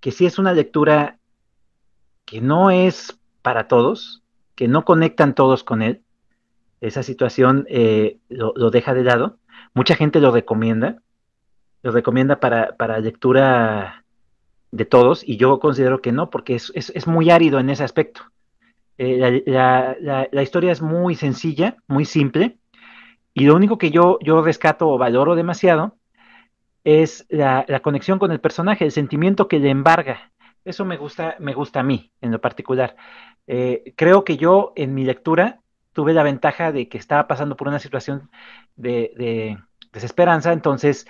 [0.00, 1.19] que sí es una lectura
[2.30, 4.22] que no es para todos,
[4.54, 6.02] que no conectan todos con él.
[6.80, 9.38] Esa situación eh, lo, deja de lado.
[9.74, 11.02] Mucha gente lo recomienda,
[11.82, 14.04] lo recomienda para, lectura
[14.70, 18.22] de todos y yo considero que no, porque es muy árido en ese aspecto.
[19.02, 22.58] Eh, la, historia es muy sencilla, muy simple,
[23.32, 25.96] y lo único que yo, yo rescato o valoro demasiado
[26.84, 30.30] es la, conexión con el personaje, el sentimiento que le embarga.
[30.70, 32.96] Eso me gusta, me gusta a mí en lo particular.
[33.48, 35.60] Eh, creo que yo en mi lectura
[35.92, 38.30] tuve la ventaja de que estaba pasando por una situación
[38.76, 39.58] de,
[39.92, 41.08] desesperanza, entonces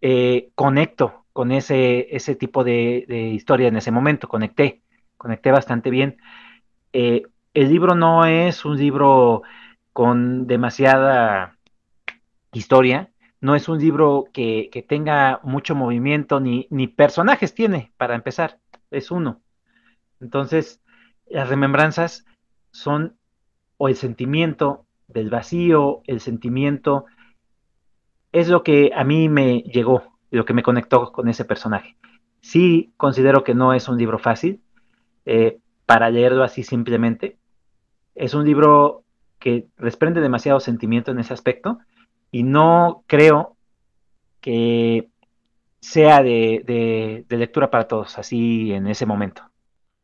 [0.00, 3.04] eh, conecto con ese, ese tipo de,
[3.34, 4.82] historia en ese momento, conecté,
[5.16, 6.18] conecté bastante bien.
[6.92, 7.22] Eh,
[7.54, 9.42] el libro no es un libro
[9.92, 11.58] con demasiada
[12.52, 18.59] historia, no es un libro que, tenga mucho movimiento, ni, personajes tiene, para empezar,
[18.90, 19.40] es uno.
[20.20, 20.80] Entonces,
[21.26, 22.24] las remembranzas
[22.70, 23.16] son,
[23.76, 27.06] o el sentimiento del vacío, el sentimiento,
[28.32, 31.96] es lo que a mí me llegó, lo que me conectó con ese personaje.
[32.40, 34.62] Sí considero que no es un libro fácil
[35.26, 37.36] eh, para leerlo así simplemente.
[38.14, 39.04] Es un libro
[39.38, 41.78] que desprende demasiado sentimiento en ese aspecto
[42.30, 43.56] y no creo
[44.40, 45.09] que
[45.80, 49.42] sea de, lectura para todos, así en ese momento.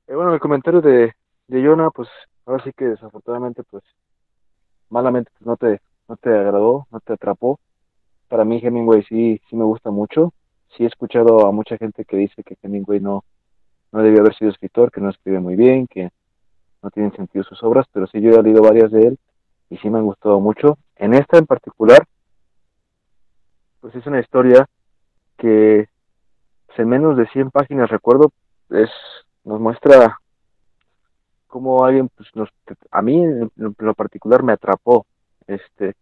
[0.07, 1.13] Eh, bueno, el comentario de,
[1.49, 2.09] de Jonah, pues
[2.47, 3.85] ahora sí que desafortunadamente, pues
[4.89, 7.61] malamente pues, no te, no te agradó, no te atrapó.
[8.29, 10.33] Para mí Hemingway sí, sí me gusta mucho.
[10.77, 13.25] Sí he escuchado a mucha gente que dice que Hemingway no,
[13.93, 16.11] no debió haber sido escritor, que no escribe muy bien, que
[16.83, 19.19] no tienen sentido sus obras, pero sí yo he leído varias de él
[19.71, 20.79] y sí me han gustado mucho.
[20.97, 22.07] En esta en particular,
[23.81, 24.67] pues es una historia
[25.37, 25.89] que
[26.67, 28.33] pues, en menos de 100 páginas, recuerdo,
[28.71, 28.91] es
[29.45, 30.19] nos muestra
[31.47, 32.51] cómo alguien, pues nos,
[32.91, 35.07] a mí en lo particular me atrapó.
[35.47, 35.95] Este,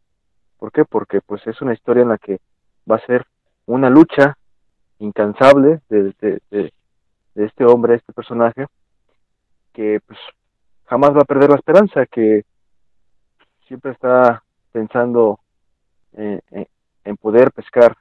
[0.58, 0.84] ¿Por qué?
[0.84, 2.40] Porque pues es una historia en la que
[2.90, 3.26] va a ser
[3.66, 4.36] una lucha
[4.98, 6.72] incansable de, de, de,
[7.34, 8.66] este hombre, este personaje,
[9.72, 10.18] que pues
[10.86, 12.44] jamás va a perder la esperanza, que
[13.66, 15.38] siempre está pensando
[16.12, 16.40] en,
[17.04, 17.96] en poder pescar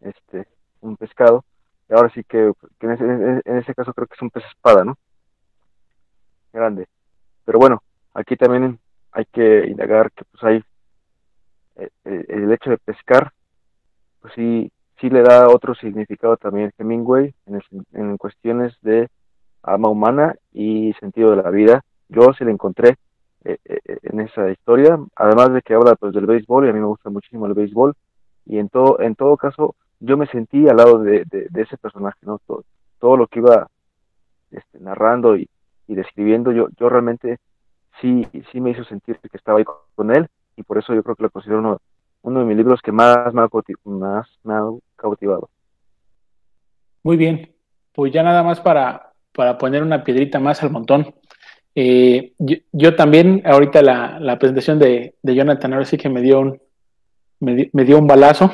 [0.00, 0.46] este
[0.80, 1.44] un pescado.
[1.88, 4.84] Y ahora sí que, en, ese, en, ese, caso creo que es un pez espada
[4.84, 4.96] no
[6.52, 6.86] grande.
[7.44, 7.82] Pero bueno
[8.14, 8.78] aquí también
[9.12, 10.64] hay que indagar que pues hay
[11.76, 13.32] eh, eh, el hecho de pescar
[14.20, 14.70] pues sí
[15.00, 17.62] sí le da otro significado también Hemingway en,
[17.92, 19.08] en cuestiones de
[19.62, 21.84] alma humana y sentido de la vida.
[22.08, 22.96] Yo sí le encontré
[23.44, 23.58] eh,
[24.02, 24.98] en esa historia.
[25.14, 27.94] Además de que habla pues del béisbol y a mí me gusta muchísimo el béisbol.
[28.46, 32.40] Y en todo en todo caso yo me sentí al lado de, ese personaje, ¿no?
[32.46, 32.64] Todo,
[32.98, 33.68] todo lo que iba
[34.50, 35.48] este, narrando y,
[35.86, 37.38] describiendo, yo, yo realmente
[38.00, 41.16] sí, sí me hizo sentir que estaba ahí con él y por eso yo creo
[41.16, 41.80] que lo considero uno,
[42.22, 43.48] uno de mis libros que más me ha,
[43.84, 44.62] más me ha
[44.96, 45.48] cautivado.
[47.02, 47.54] Muy bien,
[47.94, 51.14] pues ya nada más para, para poner una piedrita más al montón.
[51.74, 52.34] Eh,
[52.72, 56.60] yo, también, ahorita la, la presentación de, de, Jonathan, ahora sí que me dio un,
[57.40, 58.50] me, me dio un balazo,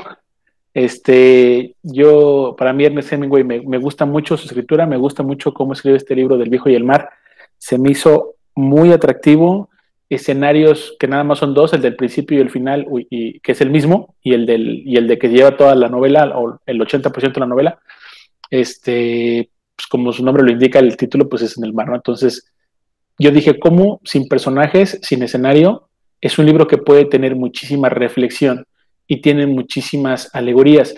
[0.75, 5.72] este, yo, para mí Ernest Hemingway me, gusta mucho su escritura, me gusta mucho cómo
[5.72, 7.11] escribe este libro del viejo y el mar.
[7.59, 9.70] Se me hizo muy atractivo,
[10.11, 13.61] escenarios que nada más son dos, el del principio y el final, y, que es
[13.61, 16.81] el mismo, y el, del, y el de que lleva toda la novela, o el
[16.81, 17.79] 80% de la novela.
[18.51, 21.95] Este, pues como su nombre lo indica, el título pues es en el mar, ¿no?
[21.95, 22.53] Entonces,
[23.16, 25.89] yo dije, ¿cómo sin personajes, sin escenario?
[26.20, 28.66] Es un libro que puede tener muchísima reflexión
[29.07, 30.95] y tienen muchísimas alegorías.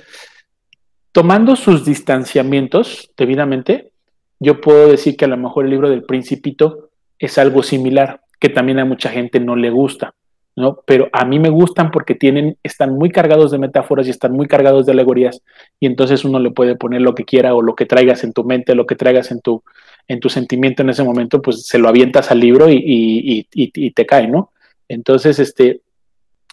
[1.13, 3.91] Tomando sus distanciamientos debidamente,
[4.39, 8.51] yo puedo decir que a lo mejor el libro del principito es algo similar, que
[8.51, 10.15] también a mucha gente no le gusta,
[10.57, 10.81] ¿no?
[10.87, 14.47] Pero a mí me gustan porque tienen, están muy cargados de metáforas y están muy
[14.47, 15.41] cargados de alegorías,
[15.81, 18.45] y entonces uno le puede poner lo que quiera o lo que traigas en tu
[18.45, 19.63] mente, lo que traigas en tu,
[20.09, 23.91] en tu sentimiento en ese momento, pues se lo avientas al libro y, y, y
[23.93, 24.53] te cae, ¿no?
[24.89, 25.81] Entonces, este,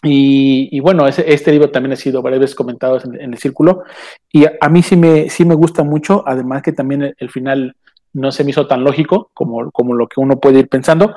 [0.04, 3.84] y, bueno, este libro también ha sido varias veces comentado en, el círculo
[4.30, 7.74] y a, mí sí me, sí me gusta mucho, además que también el, final
[8.12, 11.14] no se me hizo tan lógico como, como lo que uno puede ir pensando.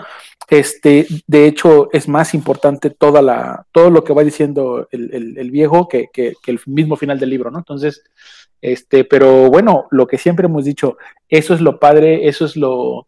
[0.50, 5.88] Este, de hecho, es más importante toda la, todo lo que va diciendo el, viejo
[5.88, 7.60] que, que, el mismo final del libro, ¿no?
[7.60, 8.04] Entonces,
[8.62, 13.08] este, pero bueno, lo que siempre hemos dicho, eso es lo padre, eso es lo,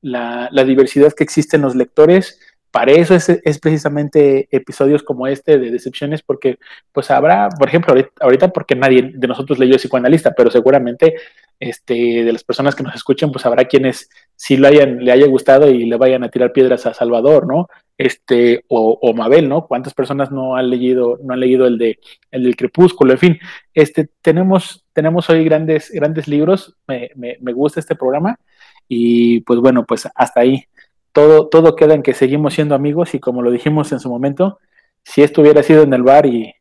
[0.00, 2.40] la, la diversidad que existe en los lectores
[2.78, 6.60] para eso es, precisamente episodios como este de decepciones, porque
[6.92, 11.16] pues habrá, por ejemplo, ahorita, porque nadie de nosotros leyó psicoanalista, pero seguramente
[11.58, 15.26] este, de las personas que nos escuchen, pues habrá quienes sí lo hayan, le haya
[15.26, 17.66] gustado y le vayan a tirar piedras a Salvador, ¿no?
[17.96, 19.66] Este, o, Mabel, ¿no?
[19.66, 21.98] ¿Cuántas personas no han leído, no han leído el de
[22.30, 23.12] el del crepúsculo?
[23.12, 23.38] En fin,
[23.74, 28.38] este, tenemos, tenemos hoy grandes, grandes libros, me, me, me gusta este programa,
[28.86, 30.64] y pues bueno, pues hasta ahí
[31.12, 34.58] todo, todo queda en que seguimos siendo amigos y como lo dijimos en su momento,
[35.02, 36.54] si esto hubiera sido en el bar y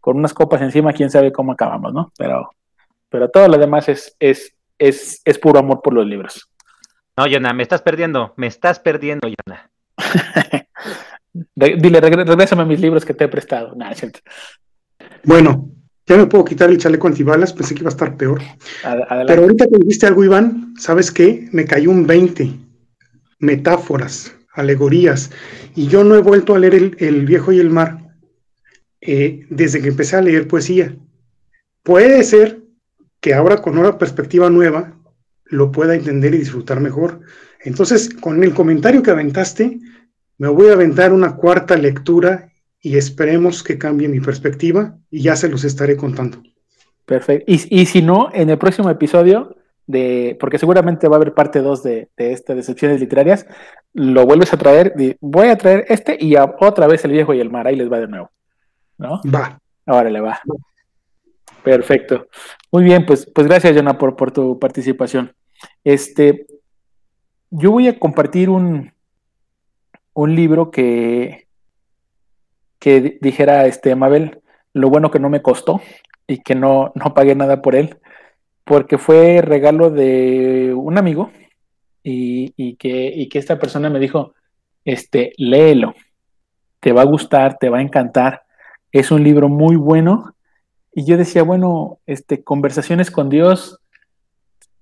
[0.00, 2.12] con unas copas encima, quién sabe cómo acabamos, ¿no?
[2.16, 2.50] Pero,
[3.08, 6.48] pero todo lo demás es, es, es, es puro amor por los libros.
[7.16, 9.70] No, Yona, me estás perdiendo, me estás perdiendo, Yona.
[11.54, 13.74] Dile, regrésame mis libros que te he prestado.
[15.24, 15.68] Bueno,
[16.06, 18.40] ya me puedo quitar el chaleco antibalas, pensé que iba a estar peor.
[19.26, 21.48] Pero ahorita que dijiste algo, Iván, ¿sabes qué?
[21.52, 22.69] Me cayó un 20
[23.40, 25.30] metáforas, alegorías,
[25.74, 28.14] y yo no he vuelto a leer El, viejo y el mar
[29.00, 30.94] eh, desde que empecé a leer poesía.
[31.82, 32.62] Puede ser
[33.20, 34.96] que ahora con una perspectiva nueva
[35.44, 37.20] lo pueda entender y disfrutar mejor.
[37.64, 39.80] Entonces, con el comentario que aventaste,
[40.38, 45.36] me voy a aventar una cuarta lectura y esperemos que cambie mi perspectiva y ya
[45.36, 46.42] se los estaré contando.
[47.04, 47.44] Perfecto.
[47.50, 49.56] Y, y si no, en el próximo episodio,
[49.90, 53.46] de, porque seguramente va a haber parte 2 de, de estas decepciones literarias,
[53.92, 57.50] lo vuelves a traer, voy a traer este y otra vez el viejo y el
[57.50, 58.30] mar, ahí les va de nuevo.
[58.98, 59.20] ¿No?
[59.34, 59.58] Va.
[59.86, 60.40] Ahora le va.
[61.64, 62.28] Perfecto.
[62.70, 65.34] Muy bien, pues, pues gracias, Jonah, por, por tu participación.
[65.82, 66.46] Este,
[67.50, 68.92] yo voy a compartir un,
[70.14, 71.48] un libro que,
[72.78, 74.40] que dijera este Mabel,
[74.72, 75.80] lo bueno que no me costó
[76.28, 77.98] y que no, no pagué nada por él,
[78.64, 81.30] porque fue regalo de un amigo
[82.02, 84.34] y, y, que, y que esta persona me dijo,
[84.84, 85.94] este, léelo,
[86.80, 88.42] te va a gustar, te va a encantar,
[88.92, 90.34] es un libro muy bueno.
[90.92, 93.78] Y yo decía, bueno, este, conversaciones con Dios,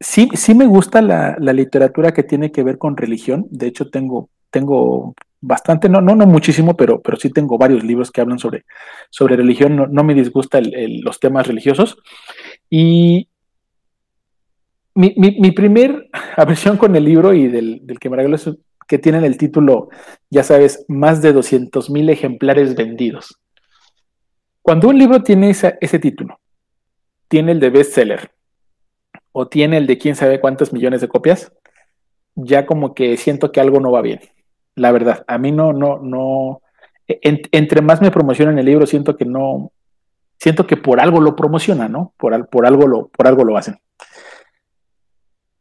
[0.00, 3.46] sí, sí me gusta la, la, literatura que tiene que ver con religión.
[3.50, 8.10] De hecho, tengo, tengo bastante, no, no, no muchísimo, pero, pero sí tengo varios libros
[8.10, 8.64] que hablan sobre,
[9.10, 9.76] sobre religión.
[9.76, 11.98] No, no me disgusta los temas religiosos.
[12.70, 13.28] Y
[14.94, 18.50] mi, mi, mi primer aversión con el libro y del, del que me es
[18.88, 19.90] que tienen el título,
[20.30, 23.38] ya sabes, más de 200 mil ejemplares vendidos.
[24.62, 26.40] Cuando un libro tiene esa, ese título,
[27.28, 28.30] tiene el de bestseller
[29.32, 31.52] o tiene el de quién sabe cuántos millones de copias,
[32.34, 34.20] ya como que siento que algo no va bien.
[34.74, 36.62] La verdad, a mí no, no, no.
[37.06, 39.70] En, entre más me promocionan el libro, siento que no,
[40.38, 42.14] siento que por algo lo promocionan, ¿no?
[42.16, 43.78] Por, por, algo, lo, por algo lo hacen.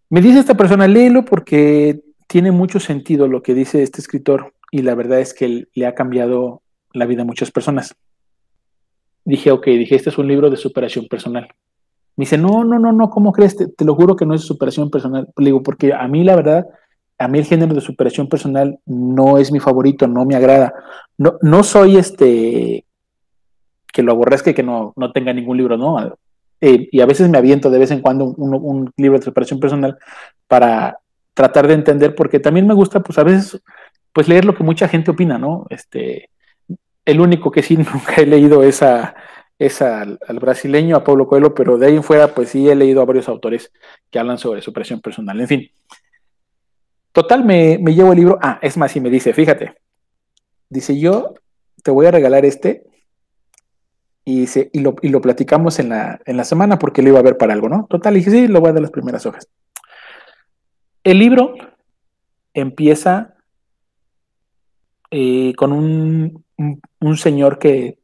[0.10, 4.82] Me dice esta persona, léelo porque tiene mucho sentido lo que dice este escritor y
[4.82, 6.62] la verdad es que le ha cambiado
[6.94, 7.96] la vida a muchas personas.
[9.26, 11.50] Dije, ok, dije, este es un libro de superación personal.
[12.16, 13.58] Me dice, no, no, no, no, ¿cómo crees?
[13.58, 15.28] Te, lo juro que no es superación personal.
[15.38, 16.66] Le digo, porque a mí la verdad,
[17.18, 20.74] a mí el género de superación personal no es mi favorito, no me agrada.
[21.18, 22.86] No, no soy este
[23.92, 26.18] que lo aborrezca y que no, no tenga ningún libro, ¿no?
[26.60, 29.98] Eh, y a veces me aviento de vez en cuando un, libro de superación personal
[30.48, 31.00] para
[31.34, 33.62] tratar de entender, porque también me gusta, pues a veces,
[34.12, 35.68] pues leer lo que mucha gente opina, ¿no?
[35.70, 36.30] Este,
[37.06, 39.16] el único que sí nunca he leído es a,
[39.60, 43.02] es al, brasileño, a Pablo Coelho, pero de ahí en fuera, pues sí he leído
[43.02, 43.72] a varios autores
[44.10, 45.40] que hablan sobre superación personal.
[45.40, 45.72] En fin,
[47.12, 48.40] total, me, me llevo el libro.
[48.42, 49.76] Ah, es más, y me dice, fíjate,
[50.70, 51.36] dice, yo
[51.84, 52.84] te voy a regalar este
[54.28, 57.24] y, y, lo, y lo platicamos en la, en la semana porque lo iba a
[57.24, 57.88] ver para algo, ¿no?
[57.90, 59.48] Total, y dije, sí, lo voy a dar las primeras hojas.
[61.02, 61.54] El libro
[62.54, 63.36] empieza
[65.12, 68.00] eh, con un, un, un, señor que,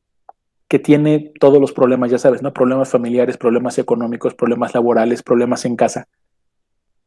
[0.70, 2.54] que tiene todos los problemas, ya sabes, ¿no?
[2.54, 6.08] Problemas familiares, problemas económicos, problemas laborales, problemas en casa.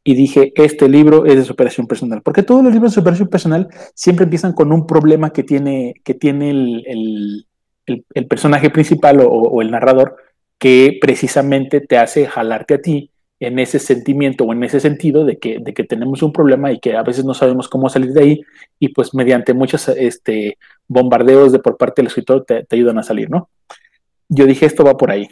[0.04, 3.68] Y dije, este libro es de superación personal, porque todos los libros de superación personal
[3.94, 7.46] siempre empiezan con un problema que tiene, que tiene el, el
[7.86, 10.16] el, personaje principal o, el narrador
[10.58, 15.38] que precisamente te hace jalarte a ti en ese sentimiento o en ese sentido de
[15.38, 18.40] que, tenemos un problema y que a veces no sabemos cómo salir de ahí
[18.78, 20.58] y pues mediante muchos este,
[20.88, 23.48] bombardeos de por parte del escritor te, te ayudan a salir, ¿no?
[24.28, 25.28] Yo dije, esto va por ahí.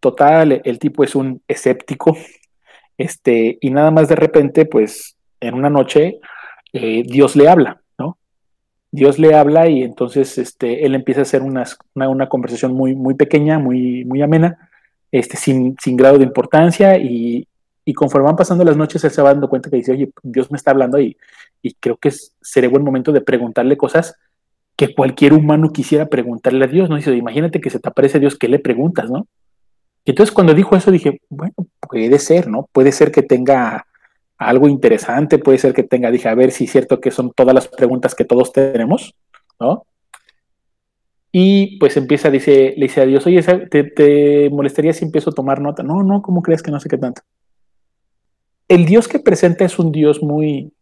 [0.00, 2.16] Total, el tipo es un escéptico,
[2.98, 6.18] este, y nada más de repente, pues en una noche,
[6.72, 7.80] eh, Dios le habla
[8.96, 13.14] Dios le habla y entonces este, él empieza a hacer una, una, conversación muy, muy
[13.14, 14.70] pequeña, muy, muy amena,
[15.12, 17.46] este, sin, sin grado de importancia y,
[17.84, 20.50] y, conforme van pasando las noches él se va dando cuenta que dice, oye, Dios
[20.50, 21.16] me está hablando y,
[21.60, 24.16] y creo que sería buen momento de preguntarle cosas
[24.76, 26.96] que cualquier humano quisiera preguntarle a Dios, ¿no?
[26.96, 29.26] Dice, imagínate que se te aparece Dios, ¿qué le preguntas, no?
[30.04, 32.68] Y entonces cuando dijo eso dije, bueno, puede ser, ¿no?
[32.72, 33.86] Puede ser que tenga
[34.38, 37.54] algo interesante, puede ser que tenga, dije, a ver si es cierto que son todas
[37.54, 39.14] las preguntas que todos tenemos,
[39.58, 39.84] ¿no?
[41.32, 45.34] Y pues empieza, dice, le dice a Dios, oye, ¿te, ¿te, molestaría si empiezo a
[45.34, 45.82] tomar nota?
[45.82, 47.22] No, no, ¿cómo crees que no sé qué tanto?
[48.68, 50.72] El Dios que presenta es un Dios muy...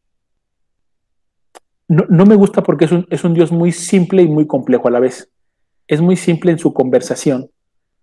[1.89, 4.89] No, no me gusta porque es un, es un Dios muy simple y muy complejo
[4.89, 5.29] a la vez.
[5.87, 7.51] Es muy simple en su conversación,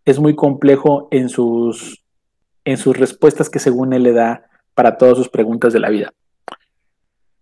[0.05, 2.03] es muy complejo en sus,
[2.65, 6.13] en sus respuestas que según él le da para todas sus preguntas de la vida.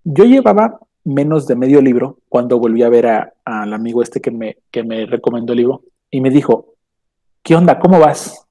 [0.03, 3.07] Yo llevaba menos de medio libro cuando volví a ver
[3.45, 6.75] al amigo este que me, que me recomendó el libro y me dijo,
[7.43, 7.79] ¿qué onda?
[7.79, 8.45] ¿Cómo vas?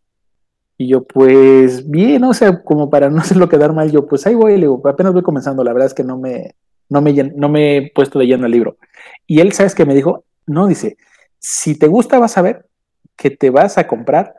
[0.76, 4.34] Y yo, pues bien, o sea, como para no hacerlo quedar mal, yo, pues ahí
[4.34, 6.54] voy, le digo, apenas voy comenzando, la verdad es que no me,
[6.88, 8.76] no me, no me he puesto de lleno el libro.
[9.26, 10.24] Y él, ¿sabes qué me dijo?
[10.46, 10.96] No, dice,
[11.38, 12.66] si te gusta vas a ver
[13.16, 14.34] que te vas a comprar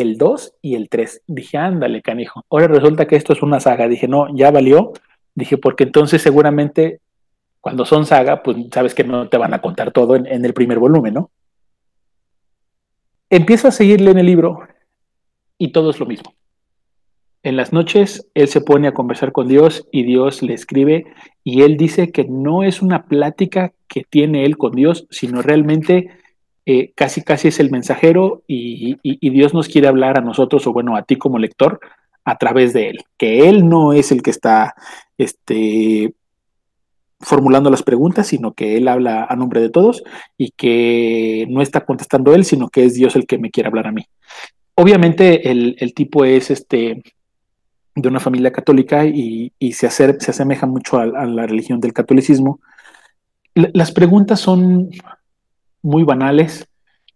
[0.00, 1.22] el 2 y el 3.
[1.26, 2.44] Dije, ándale, canijo.
[2.50, 3.88] Ahora resulta que esto es una saga.
[3.88, 4.92] Dije, no, ya valió.
[5.34, 7.00] Dije, porque entonces seguramente
[7.60, 10.78] cuando son saga, pues sabes que no te van a contar todo en, el primer
[10.78, 11.30] volumen, ¿no?
[13.28, 14.60] empiezo a seguirle en el libro
[15.58, 16.32] y todo es lo mismo.
[17.42, 21.06] En las noches él se pone a conversar con Dios y Dios le escribe
[21.42, 26.10] y él dice que no es una plática que tiene él con Dios, sino realmente
[26.68, 28.98] eh, casi casi es el mensajero y,
[29.30, 31.78] Dios nos quiere hablar a nosotros o bueno a ti como lector
[32.24, 34.74] a través de él, que él no es el que está
[35.16, 36.14] este,
[37.20, 40.02] formulando las preguntas, sino que él habla a nombre de todos
[40.36, 43.86] y que no está contestando él, sino que es Dios el que me quiere hablar
[43.86, 44.04] a mí.
[44.74, 47.00] Obviamente el, el tipo es este
[47.94, 52.60] de una familia católica y, y se, se asemeja mucho a, la religión del catolicismo.
[53.54, 54.90] las preguntas son
[55.86, 56.66] muy banales,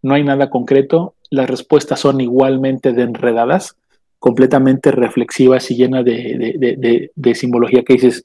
[0.00, 3.76] no hay nada concreto, las respuestas son igualmente de enredadas,
[4.18, 8.24] completamente reflexivas y llenas de, simbología que dices,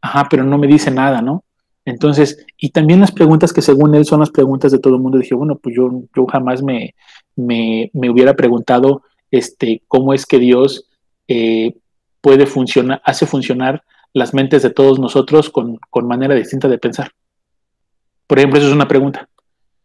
[0.00, 1.44] ajá, pero no me dice nada, ¿no?
[1.84, 5.18] Entonces, y también las preguntas que según él son las preguntas de todo el mundo,
[5.18, 6.94] dije, bueno, pues yo, yo jamás me,
[7.36, 10.88] me, me hubiera preguntado este, cómo es que Dios
[11.28, 11.76] eh,
[12.20, 13.82] puede funcionar, hace funcionar
[14.12, 17.12] las mentes de todos nosotros con, con, manera distinta de pensar.
[18.26, 19.28] Por ejemplo, eso es una pregunta.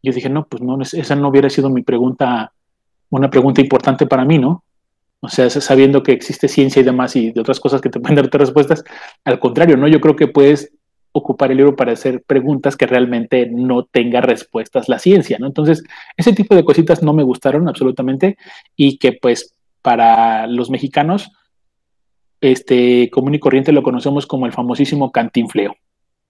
[0.04, 2.52] Yo dije, no, pues no, esa no hubiera sido mi pregunta,
[3.10, 4.64] una pregunta importante para mí, ¿no?
[5.20, 8.16] O sea, sabiendo que existe ciencia y demás y de otras cosas que te pueden
[8.16, 8.84] dar otras respuestas.
[9.24, 9.88] Al contrario, ¿no?
[9.88, 10.74] Yo creo que puedes
[11.14, 15.47] ocupar el libro para hacer preguntas que realmente no tenga respuestas la ciencia, ¿no?
[15.47, 15.84] Entonces,
[16.16, 18.38] ese tipo de cositas no me gustaron absolutamente
[18.76, 21.32] y que pues para los mexicanos
[22.39, 25.76] este, común y corriente lo conocemos como el famosísimo cantinfleo.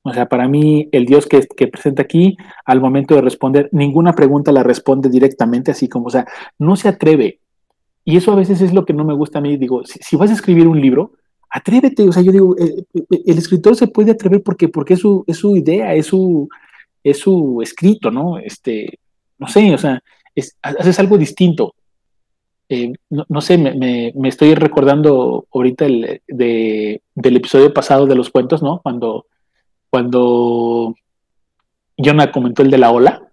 [0.04, 2.36] O sea, para mí, el Dios que, presenta aquí,
[2.66, 6.26] al momento de responder, ninguna pregunta la responde directamente, así como, o sea,
[6.58, 7.40] no se atreve.
[8.04, 9.58] Y eso a veces es lo que no me gusta a mí.
[9.58, 11.12] Digo, si, vas a escribir un libro,
[11.52, 12.10] atrévete.
[12.10, 15.24] O sea, yo digo, eh, eh, el, escritor se puede atrever porque, porque es, su,
[15.28, 16.50] es su idea, es su,
[17.04, 18.40] es su escrito, ¿no?
[18.40, 19.00] Este,
[19.38, 20.02] no sé, o sea,
[20.34, 21.76] es, haces algo distinto.
[22.70, 28.80] Eh, no, sé, me, estoy recordando ahorita el, del episodio pasado de los cuentos, ¿no?
[28.82, 29.26] Cuando,
[29.92, 30.96] cuando
[31.98, 33.32] Jonah comentó el de la ola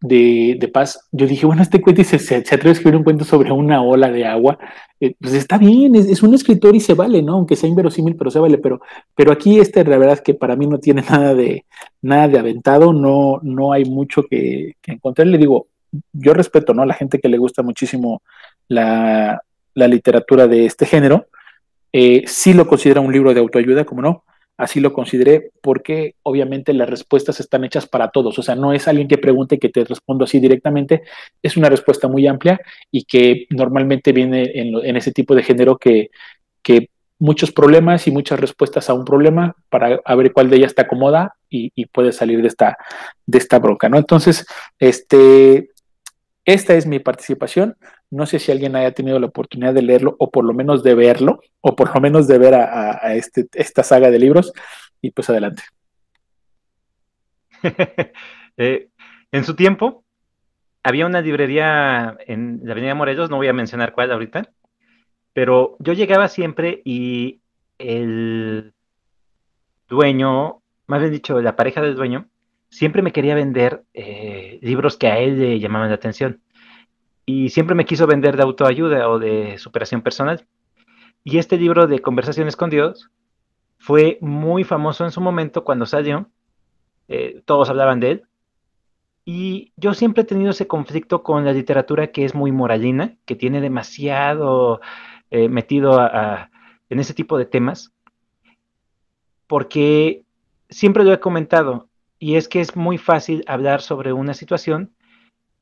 [0.00, 3.50] de, paz, yo dije, bueno, este cuento se, se, atreve a escribir un cuento sobre
[3.52, 4.58] una ola de agua,
[5.00, 7.34] eh, pues está bien, es, un escritor y se vale, ¿no?
[7.34, 8.82] Aunque sea inverosímil, pero se vale, pero,
[9.14, 11.64] pero aquí este, la verdad que para mí no tiene nada de,
[12.02, 15.68] nada de aventado, no, no hay mucho que, encontrar, le digo,
[16.12, 16.82] yo respeto, ¿no?
[16.82, 18.20] A la gente que le gusta muchísimo
[18.68, 19.40] la,
[19.74, 21.28] literatura de este género,
[21.92, 24.24] eh, sí lo considera un libro de autoayuda, como no,
[24.56, 28.86] así lo consideré, porque obviamente las respuestas están hechas para todos, o sea, no es
[28.86, 31.02] alguien que pregunte que te respondo así directamente,
[31.42, 36.10] es una respuesta muy amplia y que normalmente viene en, ese tipo de género que,
[36.62, 40.82] que muchos problemas y muchas respuestas a un problema para ver cuál de ellas te
[40.82, 42.76] acomoda y, y puede salir de esta,
[43.26, 43.98] de esta bronca, ¿no?
[43.98, 44.46] Entonces,
[44.78, 45.70] este,
[46.44, 47.76] esta es mi participación.
[48.14, 50.94] No sé si alguien haya tenido la oportunidad de leerlo o por lo menos de
[50.94, 54.52] verlo o por lo menos de ver a, este, esta saga de libros.
[55.00, 55.62] Y pues adelante.
[58.56, 58.86] Eh,
[59.32, 60.04] en su tiempo,
[60.84, 64.48] había una librería en la Avenida Morelos, no voy a mencionar cuál ahorita,
[65.32, 67.40] pero yo llegaba siempre y
[67.78, 68.74] el
[69.88, 72.28] dueño, más bien dicho, la pareja del dueño,
[72.68, 76.43] siempre me quería vender eh, libros que a él le llamaban la atención.
[77.26, 80.46] Y siempre me quiso vender de autoayuda o de superación personal.
[81.22, 83.10] Y este libro de Conversaciones con Dios
[83.78, 86.28] fue muy famoso en su momento cuando salió.
[87.08, 88.22] Eh, todos hablaban de él.
[89.24, 93.34] Y yo siempre he tenido ese conflicto con la literatura que es muy moralina, que
[93.34, 94.80] tiene demasiado
[95.30, 95.98] eh, metido
[96.90, 97.94] en ese tipo de temas,
[99.46, 100.24] porque
[100.68, 104.93] siempre lo he comentado, y es que es muy fácil hablar sobre una situación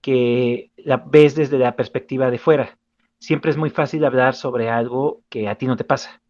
[0.03, 2.79] que la ves desde la perspectiva de fuera.
[3.19, 6.21] Siempre es muy fácil hablar sobre algo que a ti no te pasa,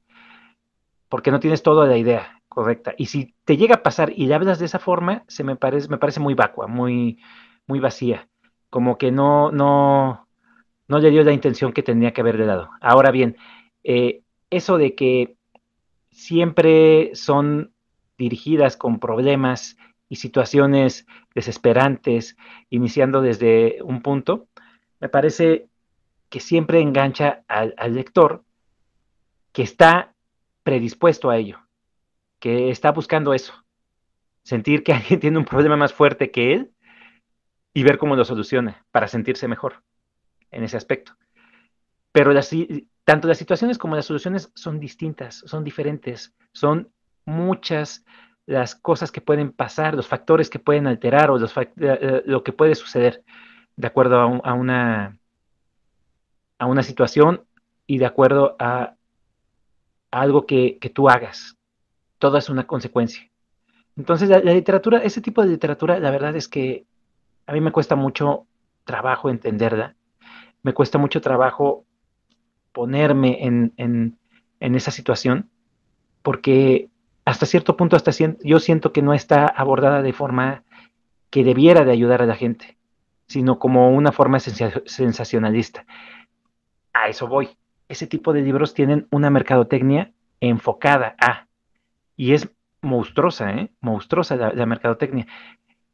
[1.09, 2.95] porque no tienes toda la idea correcta.
[2.99, 5.89] Y si te llega a pasar y le hablas de esa forma, se me parece,
[5.89, 7.19] me parece muy vacua, muy,
[7.67, 8.29] muy vacía,
[8.69, 10.29] como que no, no,
[10.87, 12.69] no le dio la intención que tenía que haberle dado.
[12.83, 13.37] Ahora bien,
[13.85, 15.37] eh, eso de que
[16.11, 17.73] siempre son
[18.19, 19.79] dirigidas con problemas
[20.13, 22.37] y situaciones desesperantes,
[22.69, 24.47] iniciando desde un punto,
[25.01, 25.69] me parece
[26.29, 28.45] que siempre engancha al, lector
[29.53, 30.13] que está
[30.65, 31.61] predispuesto a ello,
[32.41, 33.55] que está buscando eso,
[34.43, 36.73] sentir que alguien tiene un problema más fuerte que él
[37.73, 39.83] y ver cómo lo soluciona para sentirse mejor
[40.51, 41.17] en ese aspecto.
[42.13, 42.39] Pero
[43.05, 46.93] tanto las situaciones como las soluciones son distintas, son diferentes, son
[47.25, 48.05] muchas
[48.47, 52.53] las cosas que pueden pasar, los factores que pueden alterar o eh, eh, lo que
[52.53, 53.23] puede suceder.
[53.77, 55.19] de acuerdo a, una,
[56.59, 57.45] a una situación
[57.87, 58.95] y de acuerdo a,
[60.11, 61.57] algo que, tú hagas.
[62.19, 63.29] Todo es una consecuencia.
[63.97, 66.85] Entonces, la, literatura, ese tipo de literatura, la verdad es que
[67.47, 68.47] a mí me cuesta mucho
[68.85, 69.97] trabajo entenderla.
[70.63, 71.85] Me cuesta mucho trabajo
[72.73, 75.51] ponerme en, en esa situación
[76.23, 76.89] porque
[77.25, 78.11] hasta cierto punto, hasta
[78.43, 80.65] yo siento que no está abordada de forma
[81.31, 82.77] que debiera de ayudar a la gente,
[83.27, 85.87] sino como una forma sensacionalista.
[86.93, 87.57] A eso voy.
[87.89, 91.47] Ese tipo de libros tienen una mercadotecnia enfocada a,
[92.17, 92.49] y es
[92.81, 93.71] monstruosa, ¿eh?
[93.81, 95.27] Monstruosa la, la mercadotecnia.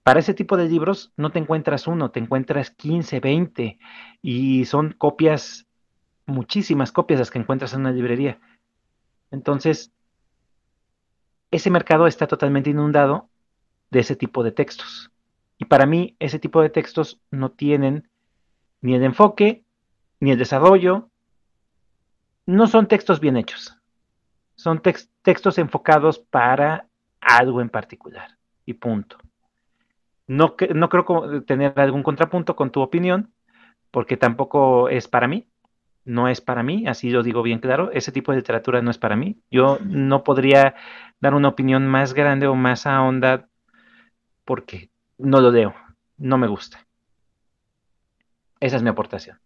[0.03, 3.79] Para ese tipo de libros no te encuentras uno, te encuentras 15, 20,
[4.23, 5.67] y son copias,
[6.25, 8.41] muchísimas copias las que encuentras en una librería.
[9.31, 9.93] Entonces,
[11.51, 13.29] ese mercado está totalmente inundado
[13.91, 15.11] de ese tipo de textos.
[15.59, 18.09] Y para mí, ese tipo de textos no tienen
[18.81, 19.65] ni el enfoque,
[20.21, 21.09] ni el desarrollo.
[22.47, 23.77] No son textos bien hechos.
[24.55, 26.87] Son textos enfocados para
[27.21, 28.37] algo en particular.
[28.67, 29.19] Y punto.
[30.27, 33.33] No, creo tener algún contrapunto con tu opinión,
[33.91, 35.48] porque tampoco es para mí
[36.09, 38.99] no es para mí, así lo digo bien claro, ese tipo de literatura no es
[38.99, 39.37] para mí.
[39.51, 40.75] Yo no podría
[41.21, 43.49] dar una opinión más grande o más a onda
[44.45, 45.75] porque no lo leo,
[46.17, 46.87] no me gusta.
[48.59, 49.39] Esa es mi aportación.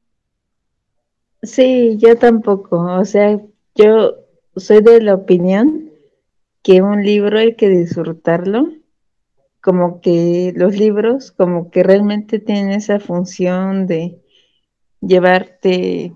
[1.42, 2.80] Sí, yo tampoco.
[2.80, 3.38] O sea,
[3.74, 4.14] yo
[4.54, 5.90] soy de la opinión
[6.62, 8.68] que un libro hay que disfrutarlo,
[9.60, 14.20] como que los libros como que realmente tienen esa función de
[15.00, 16.14] llevarte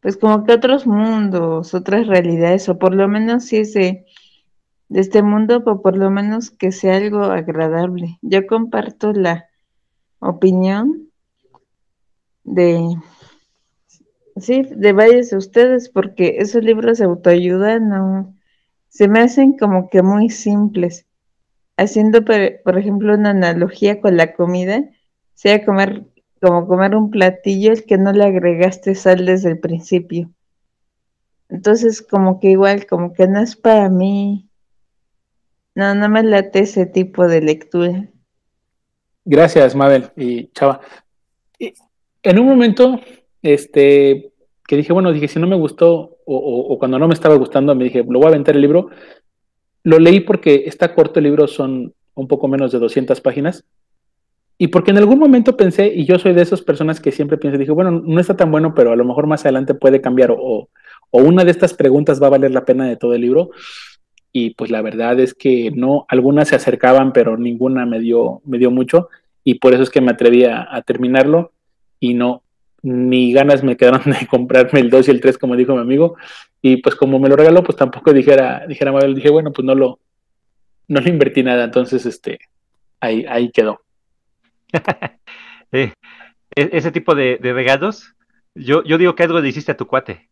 [0.00, 4.06] pues como que otros mundos, otras realidades, o por lo menos si es de,
[4.88, 8.18] este mundo, o por lo menos que sea algo agradable.
[8.22, 9.48] Yo comparto la
[10.18, 11.08] opinión
[12.42, 12.96] de,
[14.36, 18.34] sí, de varios de ustedes, porque esos libros de autoayuda no,
[18.88, 21.06] se me hacen como que muy simples.
[21.76, 24.90] Haciendo, por ejemplo, una analogía con la comida,
[25.34, 26.04] sea comer
[26.40, 30.30] como comer un platillo el que no le agregaste sal desde el principio.
[31.48, 34.48] Entonces, como que igual, como que no es para mí.
[35.74, 38.08] No, no me late ese tipo de lectura.
[39.24, 40.80] Gracias, Mabel y Chava.
[41.58, 43.00] en un momento,
[43.42, 44.32] este,
[44.66, 47.74] que dije, bueno, dije, si no me gustó o, o, cuando no me estaba gustando,
[47.74, 48.90] me dije, lo voy a aventar el libro.
[49.82, 53.64] Lo leí porque está corto el libro, son un poco menos de 200 páginas.
[54.62, 57.56] Y porque en algún momento pensé, y yo soy de esas personas que siempre pienso,
[57.56, 60.68] dije, bueno, no está tan bueno, pero a lo mejor más adelante puede cambiar, o,
[61.12, 63.52] una de estas preguntas va a valer la pena de todo el libro.
[64.32, 68.58] Y pues la verdad es que no, algunas se acercaban, pero ninguna me dio, me
[68.58, 69.08] dio mucho,
[69.44, 71.52] y por eso es que me atreví a, terminarlo,
[71.98, 72.42] y no,
[72.82, 76.16] ni ganas me quedaron de comprarme el 2 y el 3, como dijo mi amigo,
[76.60, 79.74] y pues como me lo regaló, pues tampoco dijera, dijera Mabel, dije, bueno, pues no
[79.74, 80.00] lo,
[80.86, 82.40] no le invertí nada, entonces este,
[83.00, 83.80] ahí, ahí quedó.
[85.72, 85.92] E,
[86.56, 88.16] ese tipo de, regalos,
[88.56, 90.28] yo, yo digo que algo le hiciste a tu cuate.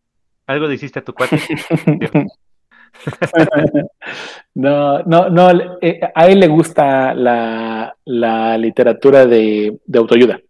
[0.47, 1.39] Algo le hiciste a tu cuate.
[4.55, 5.49] no, no, no,
[5.81, 7.95] eh, a él le gusta la,
[8.57, 10.41] literatura de, autoayuda.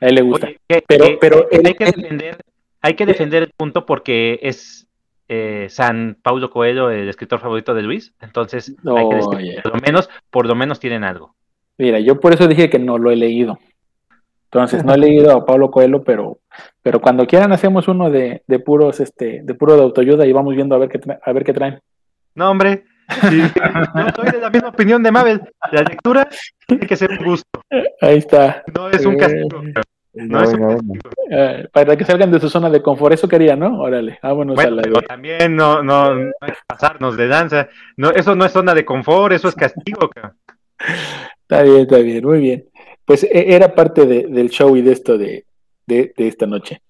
[0.00, 0.48] A él le gusta.
[0.88, 2.38] pero, pero hay, que defender,
[2.80, 4.88] hay que defender el punto porque es
[5.28, 8.12] eh, San Paulo Coelho el escritor favorito de Luis.
[8.20, 11.36] Entonces, hay que decir, por lo menos, por lo menos tienen algo.
[11.82, 13.58] Mira, yo por eso dije que no lo he leído.
[14.44, 16.38] Entonces, no he leído a Pablo Coelho, pero,
[16.80, 20.54] pero cuando quieran hacemos uno de, de puros, este, de puro de autoayuda y vamos
[20.54, 21.80] viendo a ver qué, a ver qué traen.
[22.36, 25.40] No, hombre, yo soy de la misma opinión de Mabel.
[25.72, 26.28] La lectura
[26.68, 27.64] tiene que ser un gusto.
[28.00, 28.62] Ahí está.
[28.72, 29.60] No es un castigo.
[30.14, 31.10] No, es un castigo.
[31.32, 33.80] Eh, para que salgan de su zona de confort, eso quería, ¿no?
[33.80, 34.82] Órale, vámonos a la.
[34.82, 37.68] Pero también no, no, no hay que pasarnos de danza.
[37.96, 40.08] No, eso no es zona de confort, eso es castigo.
[41.52, 42.64] Está bien, está bien, muy bien.
[43.04, 45.44] Pues e, era parte del show y de esto de,
[45.86, 46.80] esta noche.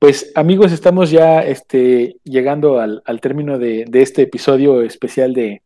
[0.00, 5.62] Pues amigos, estamos ya este, llegando al, término de, este episodio especial de,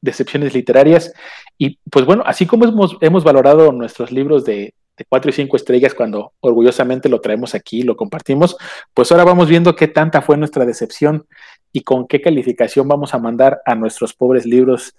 [0.00, 1.12] decepciones literarias.
[1.58, 4.72] Y pues bueno, así como hemos, hemos valorado nuestros libros de,
[5.10, 8.56] cuatro y cinco estrellas cuando orgullosamente lo traemos aquí, lo compartimos,
[8.94, 11.26] pues ahora vamos viendo qué tanta fue nuestra decepción
[11.72, 14.94] y con qué calificación vamos a mandar a nuestros pobres libros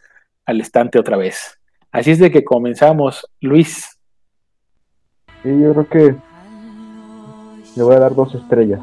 [0.45, 1.60] al estante otra vez.
[1.91, 3.27] Así es de que comenzamos.
[3.41, 3.97] Luis.
[5.43, 6.15] Sí, yo creo que
[7.75, 8.79] le voy a dar dos estrellas.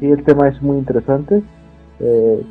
[0.00, 1.42] Sí, el tema es muy interesante.
[2.00, 2.42] Eh,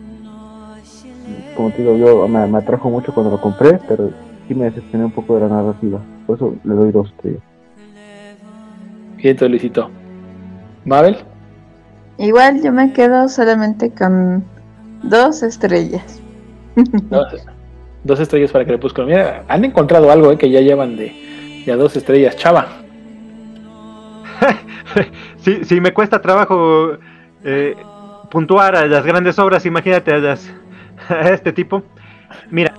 [1.55, 4.11] como te digo, yo me, atrajo mucho cuando lo compré, pero
[4.47, 5.99] sí me decepcioné un poco de la narrativa.
[6.25, 7.41] Por eso le doy dos estrellas.
[9.17, 9.89] Bien, Luisito.
[10.85, 11.17] ¿Mabel?
[12.17, 14.43] Igual yo me quedo solamente con
[15.03, 16.21] dos estrellas.
[17.09, 17.45] Dos,
[18.19, 19.07] estrellas para Crepúsculo.
[19.07, 21.13] Mira, han encontrado algo eh, que ya llevan de,
[21.71, 22.35] a dos estrellas.
[22.37, 22.67] Chava.
[25.37, 26.97] sí, sí, me cuesta trabajo
[27.43, 27.75] eh,
[28.29, 30.37] puntuar a las grandes obras, imagínate a,
[31.09, 31.83] a este tipo.
[32.51, 32.73] Mira,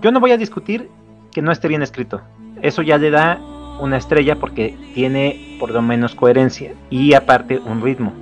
[0.00, 0.88] yo no voy a discutir
[1.30, 2.20] que no esté bien escrito.
[2.60, 3.40] Eso ya le da
[3.80, 8.12] una estrella porque tiene por lo menos coherencia y aparte un ritmo.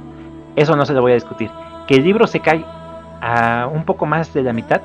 [0.56, 1.50] Eso no se lo voy a discutir.
[1.86, 2.64] Que el libro se cae
[3.20, 4.80] a un poco más de la mitad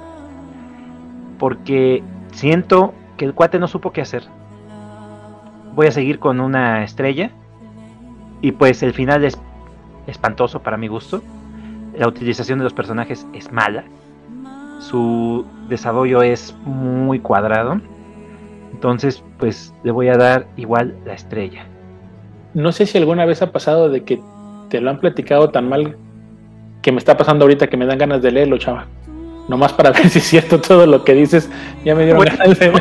[1.38, 4.24] porque siento que el cuate no supo qué hacer.
[5.74, 7.32] Voy a seguir con una estrella
[8.42, 9.38] y pues el final es
[10.08, 11.22] espantoso para mi gusto.
[11.98, 13.86] La utilización de los personajes es mala.
[14.80, 17.80] Su desarrollo es muy cuadrado
[18.76, 21.66] entonces, pues le voy a dar igual la estrella.
[22.54, 24.22] No sé si alguna vez ha pasado de que
[24.70, 25.96] te lo han platicado tan mal
[26.82, 28.86] que me está pasando ahorita que me dan ganas de leerlo, chava.
[29.48, 31.50] Nomás para ver si es cierto todo lo que dices.
[31.84, 32.72] Ya me dieron ganas de,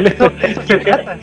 [0.00, 0.32] leerlo.
[0.42, 1.16] Eso, se trata.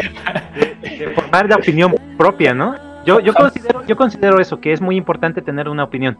[0.81, 2.75] De, formar la opinión propia, ¿no?
[3.05, 6.17] Yo, yo, considero, yo considero eso, que es muy importante tener una opinión.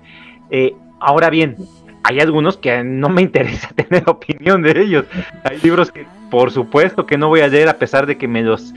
[0.49, 1.57] Eh, ahora bien,
[2.03, 5.05] hay algunos que no me interesa tener opinión de ellos.
[5.43, 8.41] Hay libros que por supuesto que no voy a leer a pesar de que me
[8.41, 8.73] los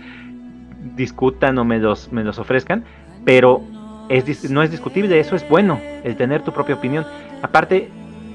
[0.96, 2.84] discutan o me los, me los ofrezcan,
[3.24, 3.62] pero
[4.08, 7.06] es, no es discutible, eso es bueno, el tener tu propia opinión.
[7.42, 7.90] Aparte,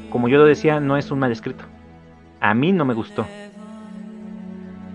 [0.09, 1.63] como yo lo decía, no es un mal escrito.
[2.39, 3.25] A mí no me gustó.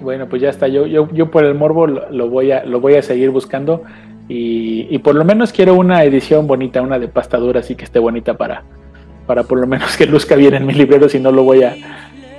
[0.01, 0.69] Bueno, pues ya está.
[0.69, 3.83] Yo, yo, yo por el morbo lo, voy a, lo voy a seguir buscando.
[4.29, 7.99] Y, y, por lo menos quiero una edición bonita, una de pastadura, así que esté
[7.99, 8.63] bonita para,
[9.27, 11.75] para por lo menos que luzca bien en mi librero, si no lo voy a,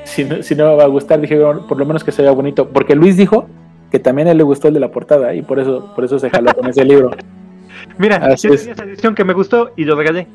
[0.06, 2.32] si no, si no me va a gustar, dije, por lo menos que se vea
[2.32, 3.48] bonito, porque Luis dijo
[3.92, 6.18] que también a él le gustó el de la portada y por eso, por eso
[6.18, 7.12] se jaló con ese libro.
[7.98, 8.68] Mira, Así es.
[8.68, 10.28] esa edición que me gustó y lo regalé.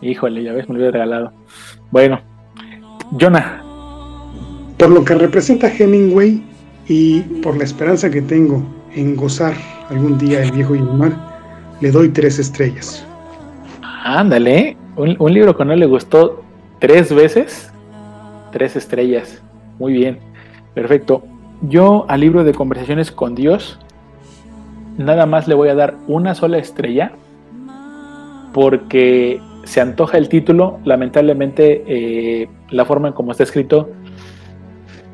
[0.00, 1.32] Híjole, ya ves, me lo había regalado.
[1.90, 2.20] Bueno,
[3.18, 3.62] Jonah.
[4.78, 6.42] Por lo que representa Hemingway
[6.88, 8.62] y por la esperanza que tengo
[8.94, 9.54] en gozar
[9.88, 11.12] algún día el viejo y el mar,
[11.80, 13.06] le doy tres estrellas.
[14.04, 16.42] Ándale, un, un libro que no le gustó
[16.80, 17.72] tres veces,
[18.52, 19.40] tres estrellas.
[19.78, 20.18] Muy bien,
[20.74, 21.22] perfecto.
[21.62, 23.78] Yo al libro de conversaciones con Dios,
[24.98, 27.12] nada más le voy a dar una sola estrella,
[28.52, 33.90] porque se antoja el título, lamentablemente eh, la forma en como está escrito,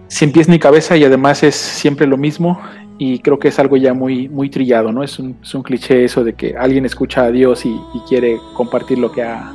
[0.09, 2.61] sin pies ni cabeza y además es siempre lo mismo
[2.99, 5.03] y creo que es algo ya muy, muy trillado, ¿no?
[5.03, 9.11] Es un, cliché eso de que alguien escucha a Dios y, y quiere compartir lo
[9.11, 9.55] que ha,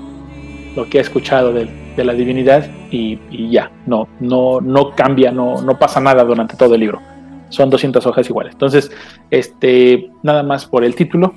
[0.76, 3.20] lo que ha escuchado de, la divinidad y,
[3.50, 7.02] ya, no, no, no cambia, no, no pasa nada durante todo el libro.
[7.50, 8.54] Son 200 hojas iguales.
[8.54, 8.92] Entonces,
[9.30, 11.34] este, nada más por el título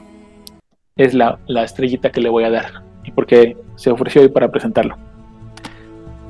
[0.96, 2.87] es la, la estrellita que le voy a dar y
[3.18, 4.96] porque se ofreció hoy para presentarlo.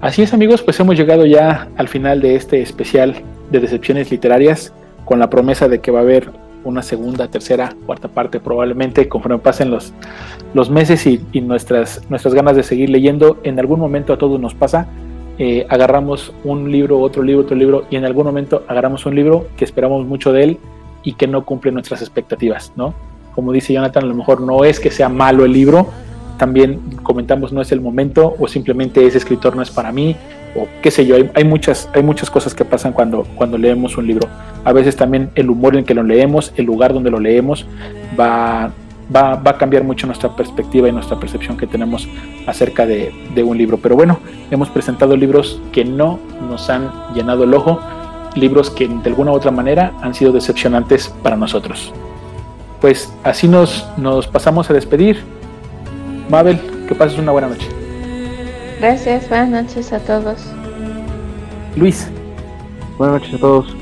[0.01, 3.15] Así es amigos, pues hemos llegado ya al final de este especial
[3.51, 4.73] de decepciones literarias
[5.05, 6.31] con la promesa de que va a haber
[6.65, 9.93] una segunda, tercera, cuarta parte probablemente conforme pasen los,
[10.55, 13.37] los meses y, nuestras, nuestras ganas de seguir leyendo.
[13.43, 14.87] En algún momento a todos nos pasa,
[15.37, 19.47] eh, agarramos un libro, otro libro, otro libro y en algún momento agarramos un libro
[19.59, 20.59] que esperamos mucho de él
[21.03, 22.95] y que no cumple nuestras expectativas, ¿no?
[23.35, 25.89] Como dice Jonathan, a lo mejor no es que sea malo el libro,
[26.39, 30.17] también comentamos no es el momento o simplemente ese escritor no es para mí
[30.57, 34.07] o qué sé yo, hay, muchas, hay muchas cosas que pasan cuando, cuando leemos un
[34.07, 34.29] libro.
[34.65, 37.67] A veces también el humor en que lo leemos, el lugar donde lo leemos,
[38.19, 38.73] va,
[39.15, 42.09] va, va a cambiar mucho nuestra perspectiva y nuestra percepción que tenemos
[42.47, 43.79] acerca de, de un libro.
[43.79, 44.19] Pero bueno,
[44.51, 46.19] hemos presentado libros que no
[46.49, 47.81] nos han llenado el ojo,
[48.35, 51.93] libros que de alguna u otra manera han sido decepcionantes para nosotros.
[52.81, 55.23] Pues así nos, nos pasamos a despedir.
[56.29, 57.69] Mabel, que pases una buena noche.
[58.81, 60.45] Gracias, buenas noches a todos.
[61.75, 62.09] Luis.
[62.99, 63.77] Buenas noches a todos.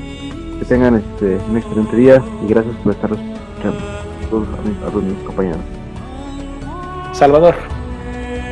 [0.59, 3.79] Que tengan este, un excelente día y gracias por estar escuchando
[4.29, 4.47] todos
[4.85, 5.59] a todos mis compañeros.
[7.11, 7.55] Salvador.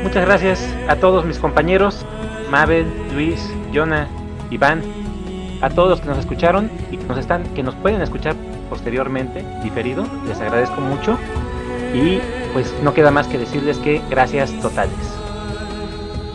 [0.04, 2.06] Muchas gracias a todos mis compañeros,
[2.52, 4.08] Mabel, Luis, Jonah,
[4.52, 4.82] Iván,
[5.62, 8.36] a todos los que nos escucharon y que nos están, que nos pueden escuchar
[8.70, 11.18] posteriormente, diferido, les agradezco mucho
[11.94, 12.20] y
[12.56, 14.96] pues no queda más que decirles que gracias totales.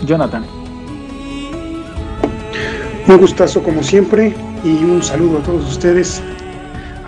[0.05, 0.45] Jonathan.
[3.09, 6.23] Un gustazo como siempre y un saludo a todos ustedes.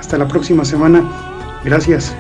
[0.01, 1.05] Hasta la próxima semana.
[1.63, 2.17] Gracias.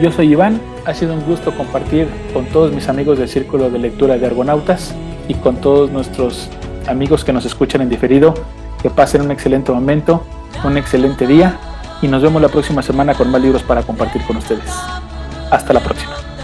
[0.00, 0.60] Yo soy Iván.
[0.84, 4.94] Ha sido un gusto compartir con todos mis amigos del Círculo de Lectura de Argonautas
[5.26, 6.48] y con todos nuestros
[6.86, 8.34] amigos que nos escuchan en diferido.
[8.80, 10.24] Que pasen un excelente momento,
[10.62, 11.58] un excelente día
[12.02, 14.70] y nos vemos la próxima semana con más libros para compartir con ustedes.
[15.50, 16.35] Hasta la próxima.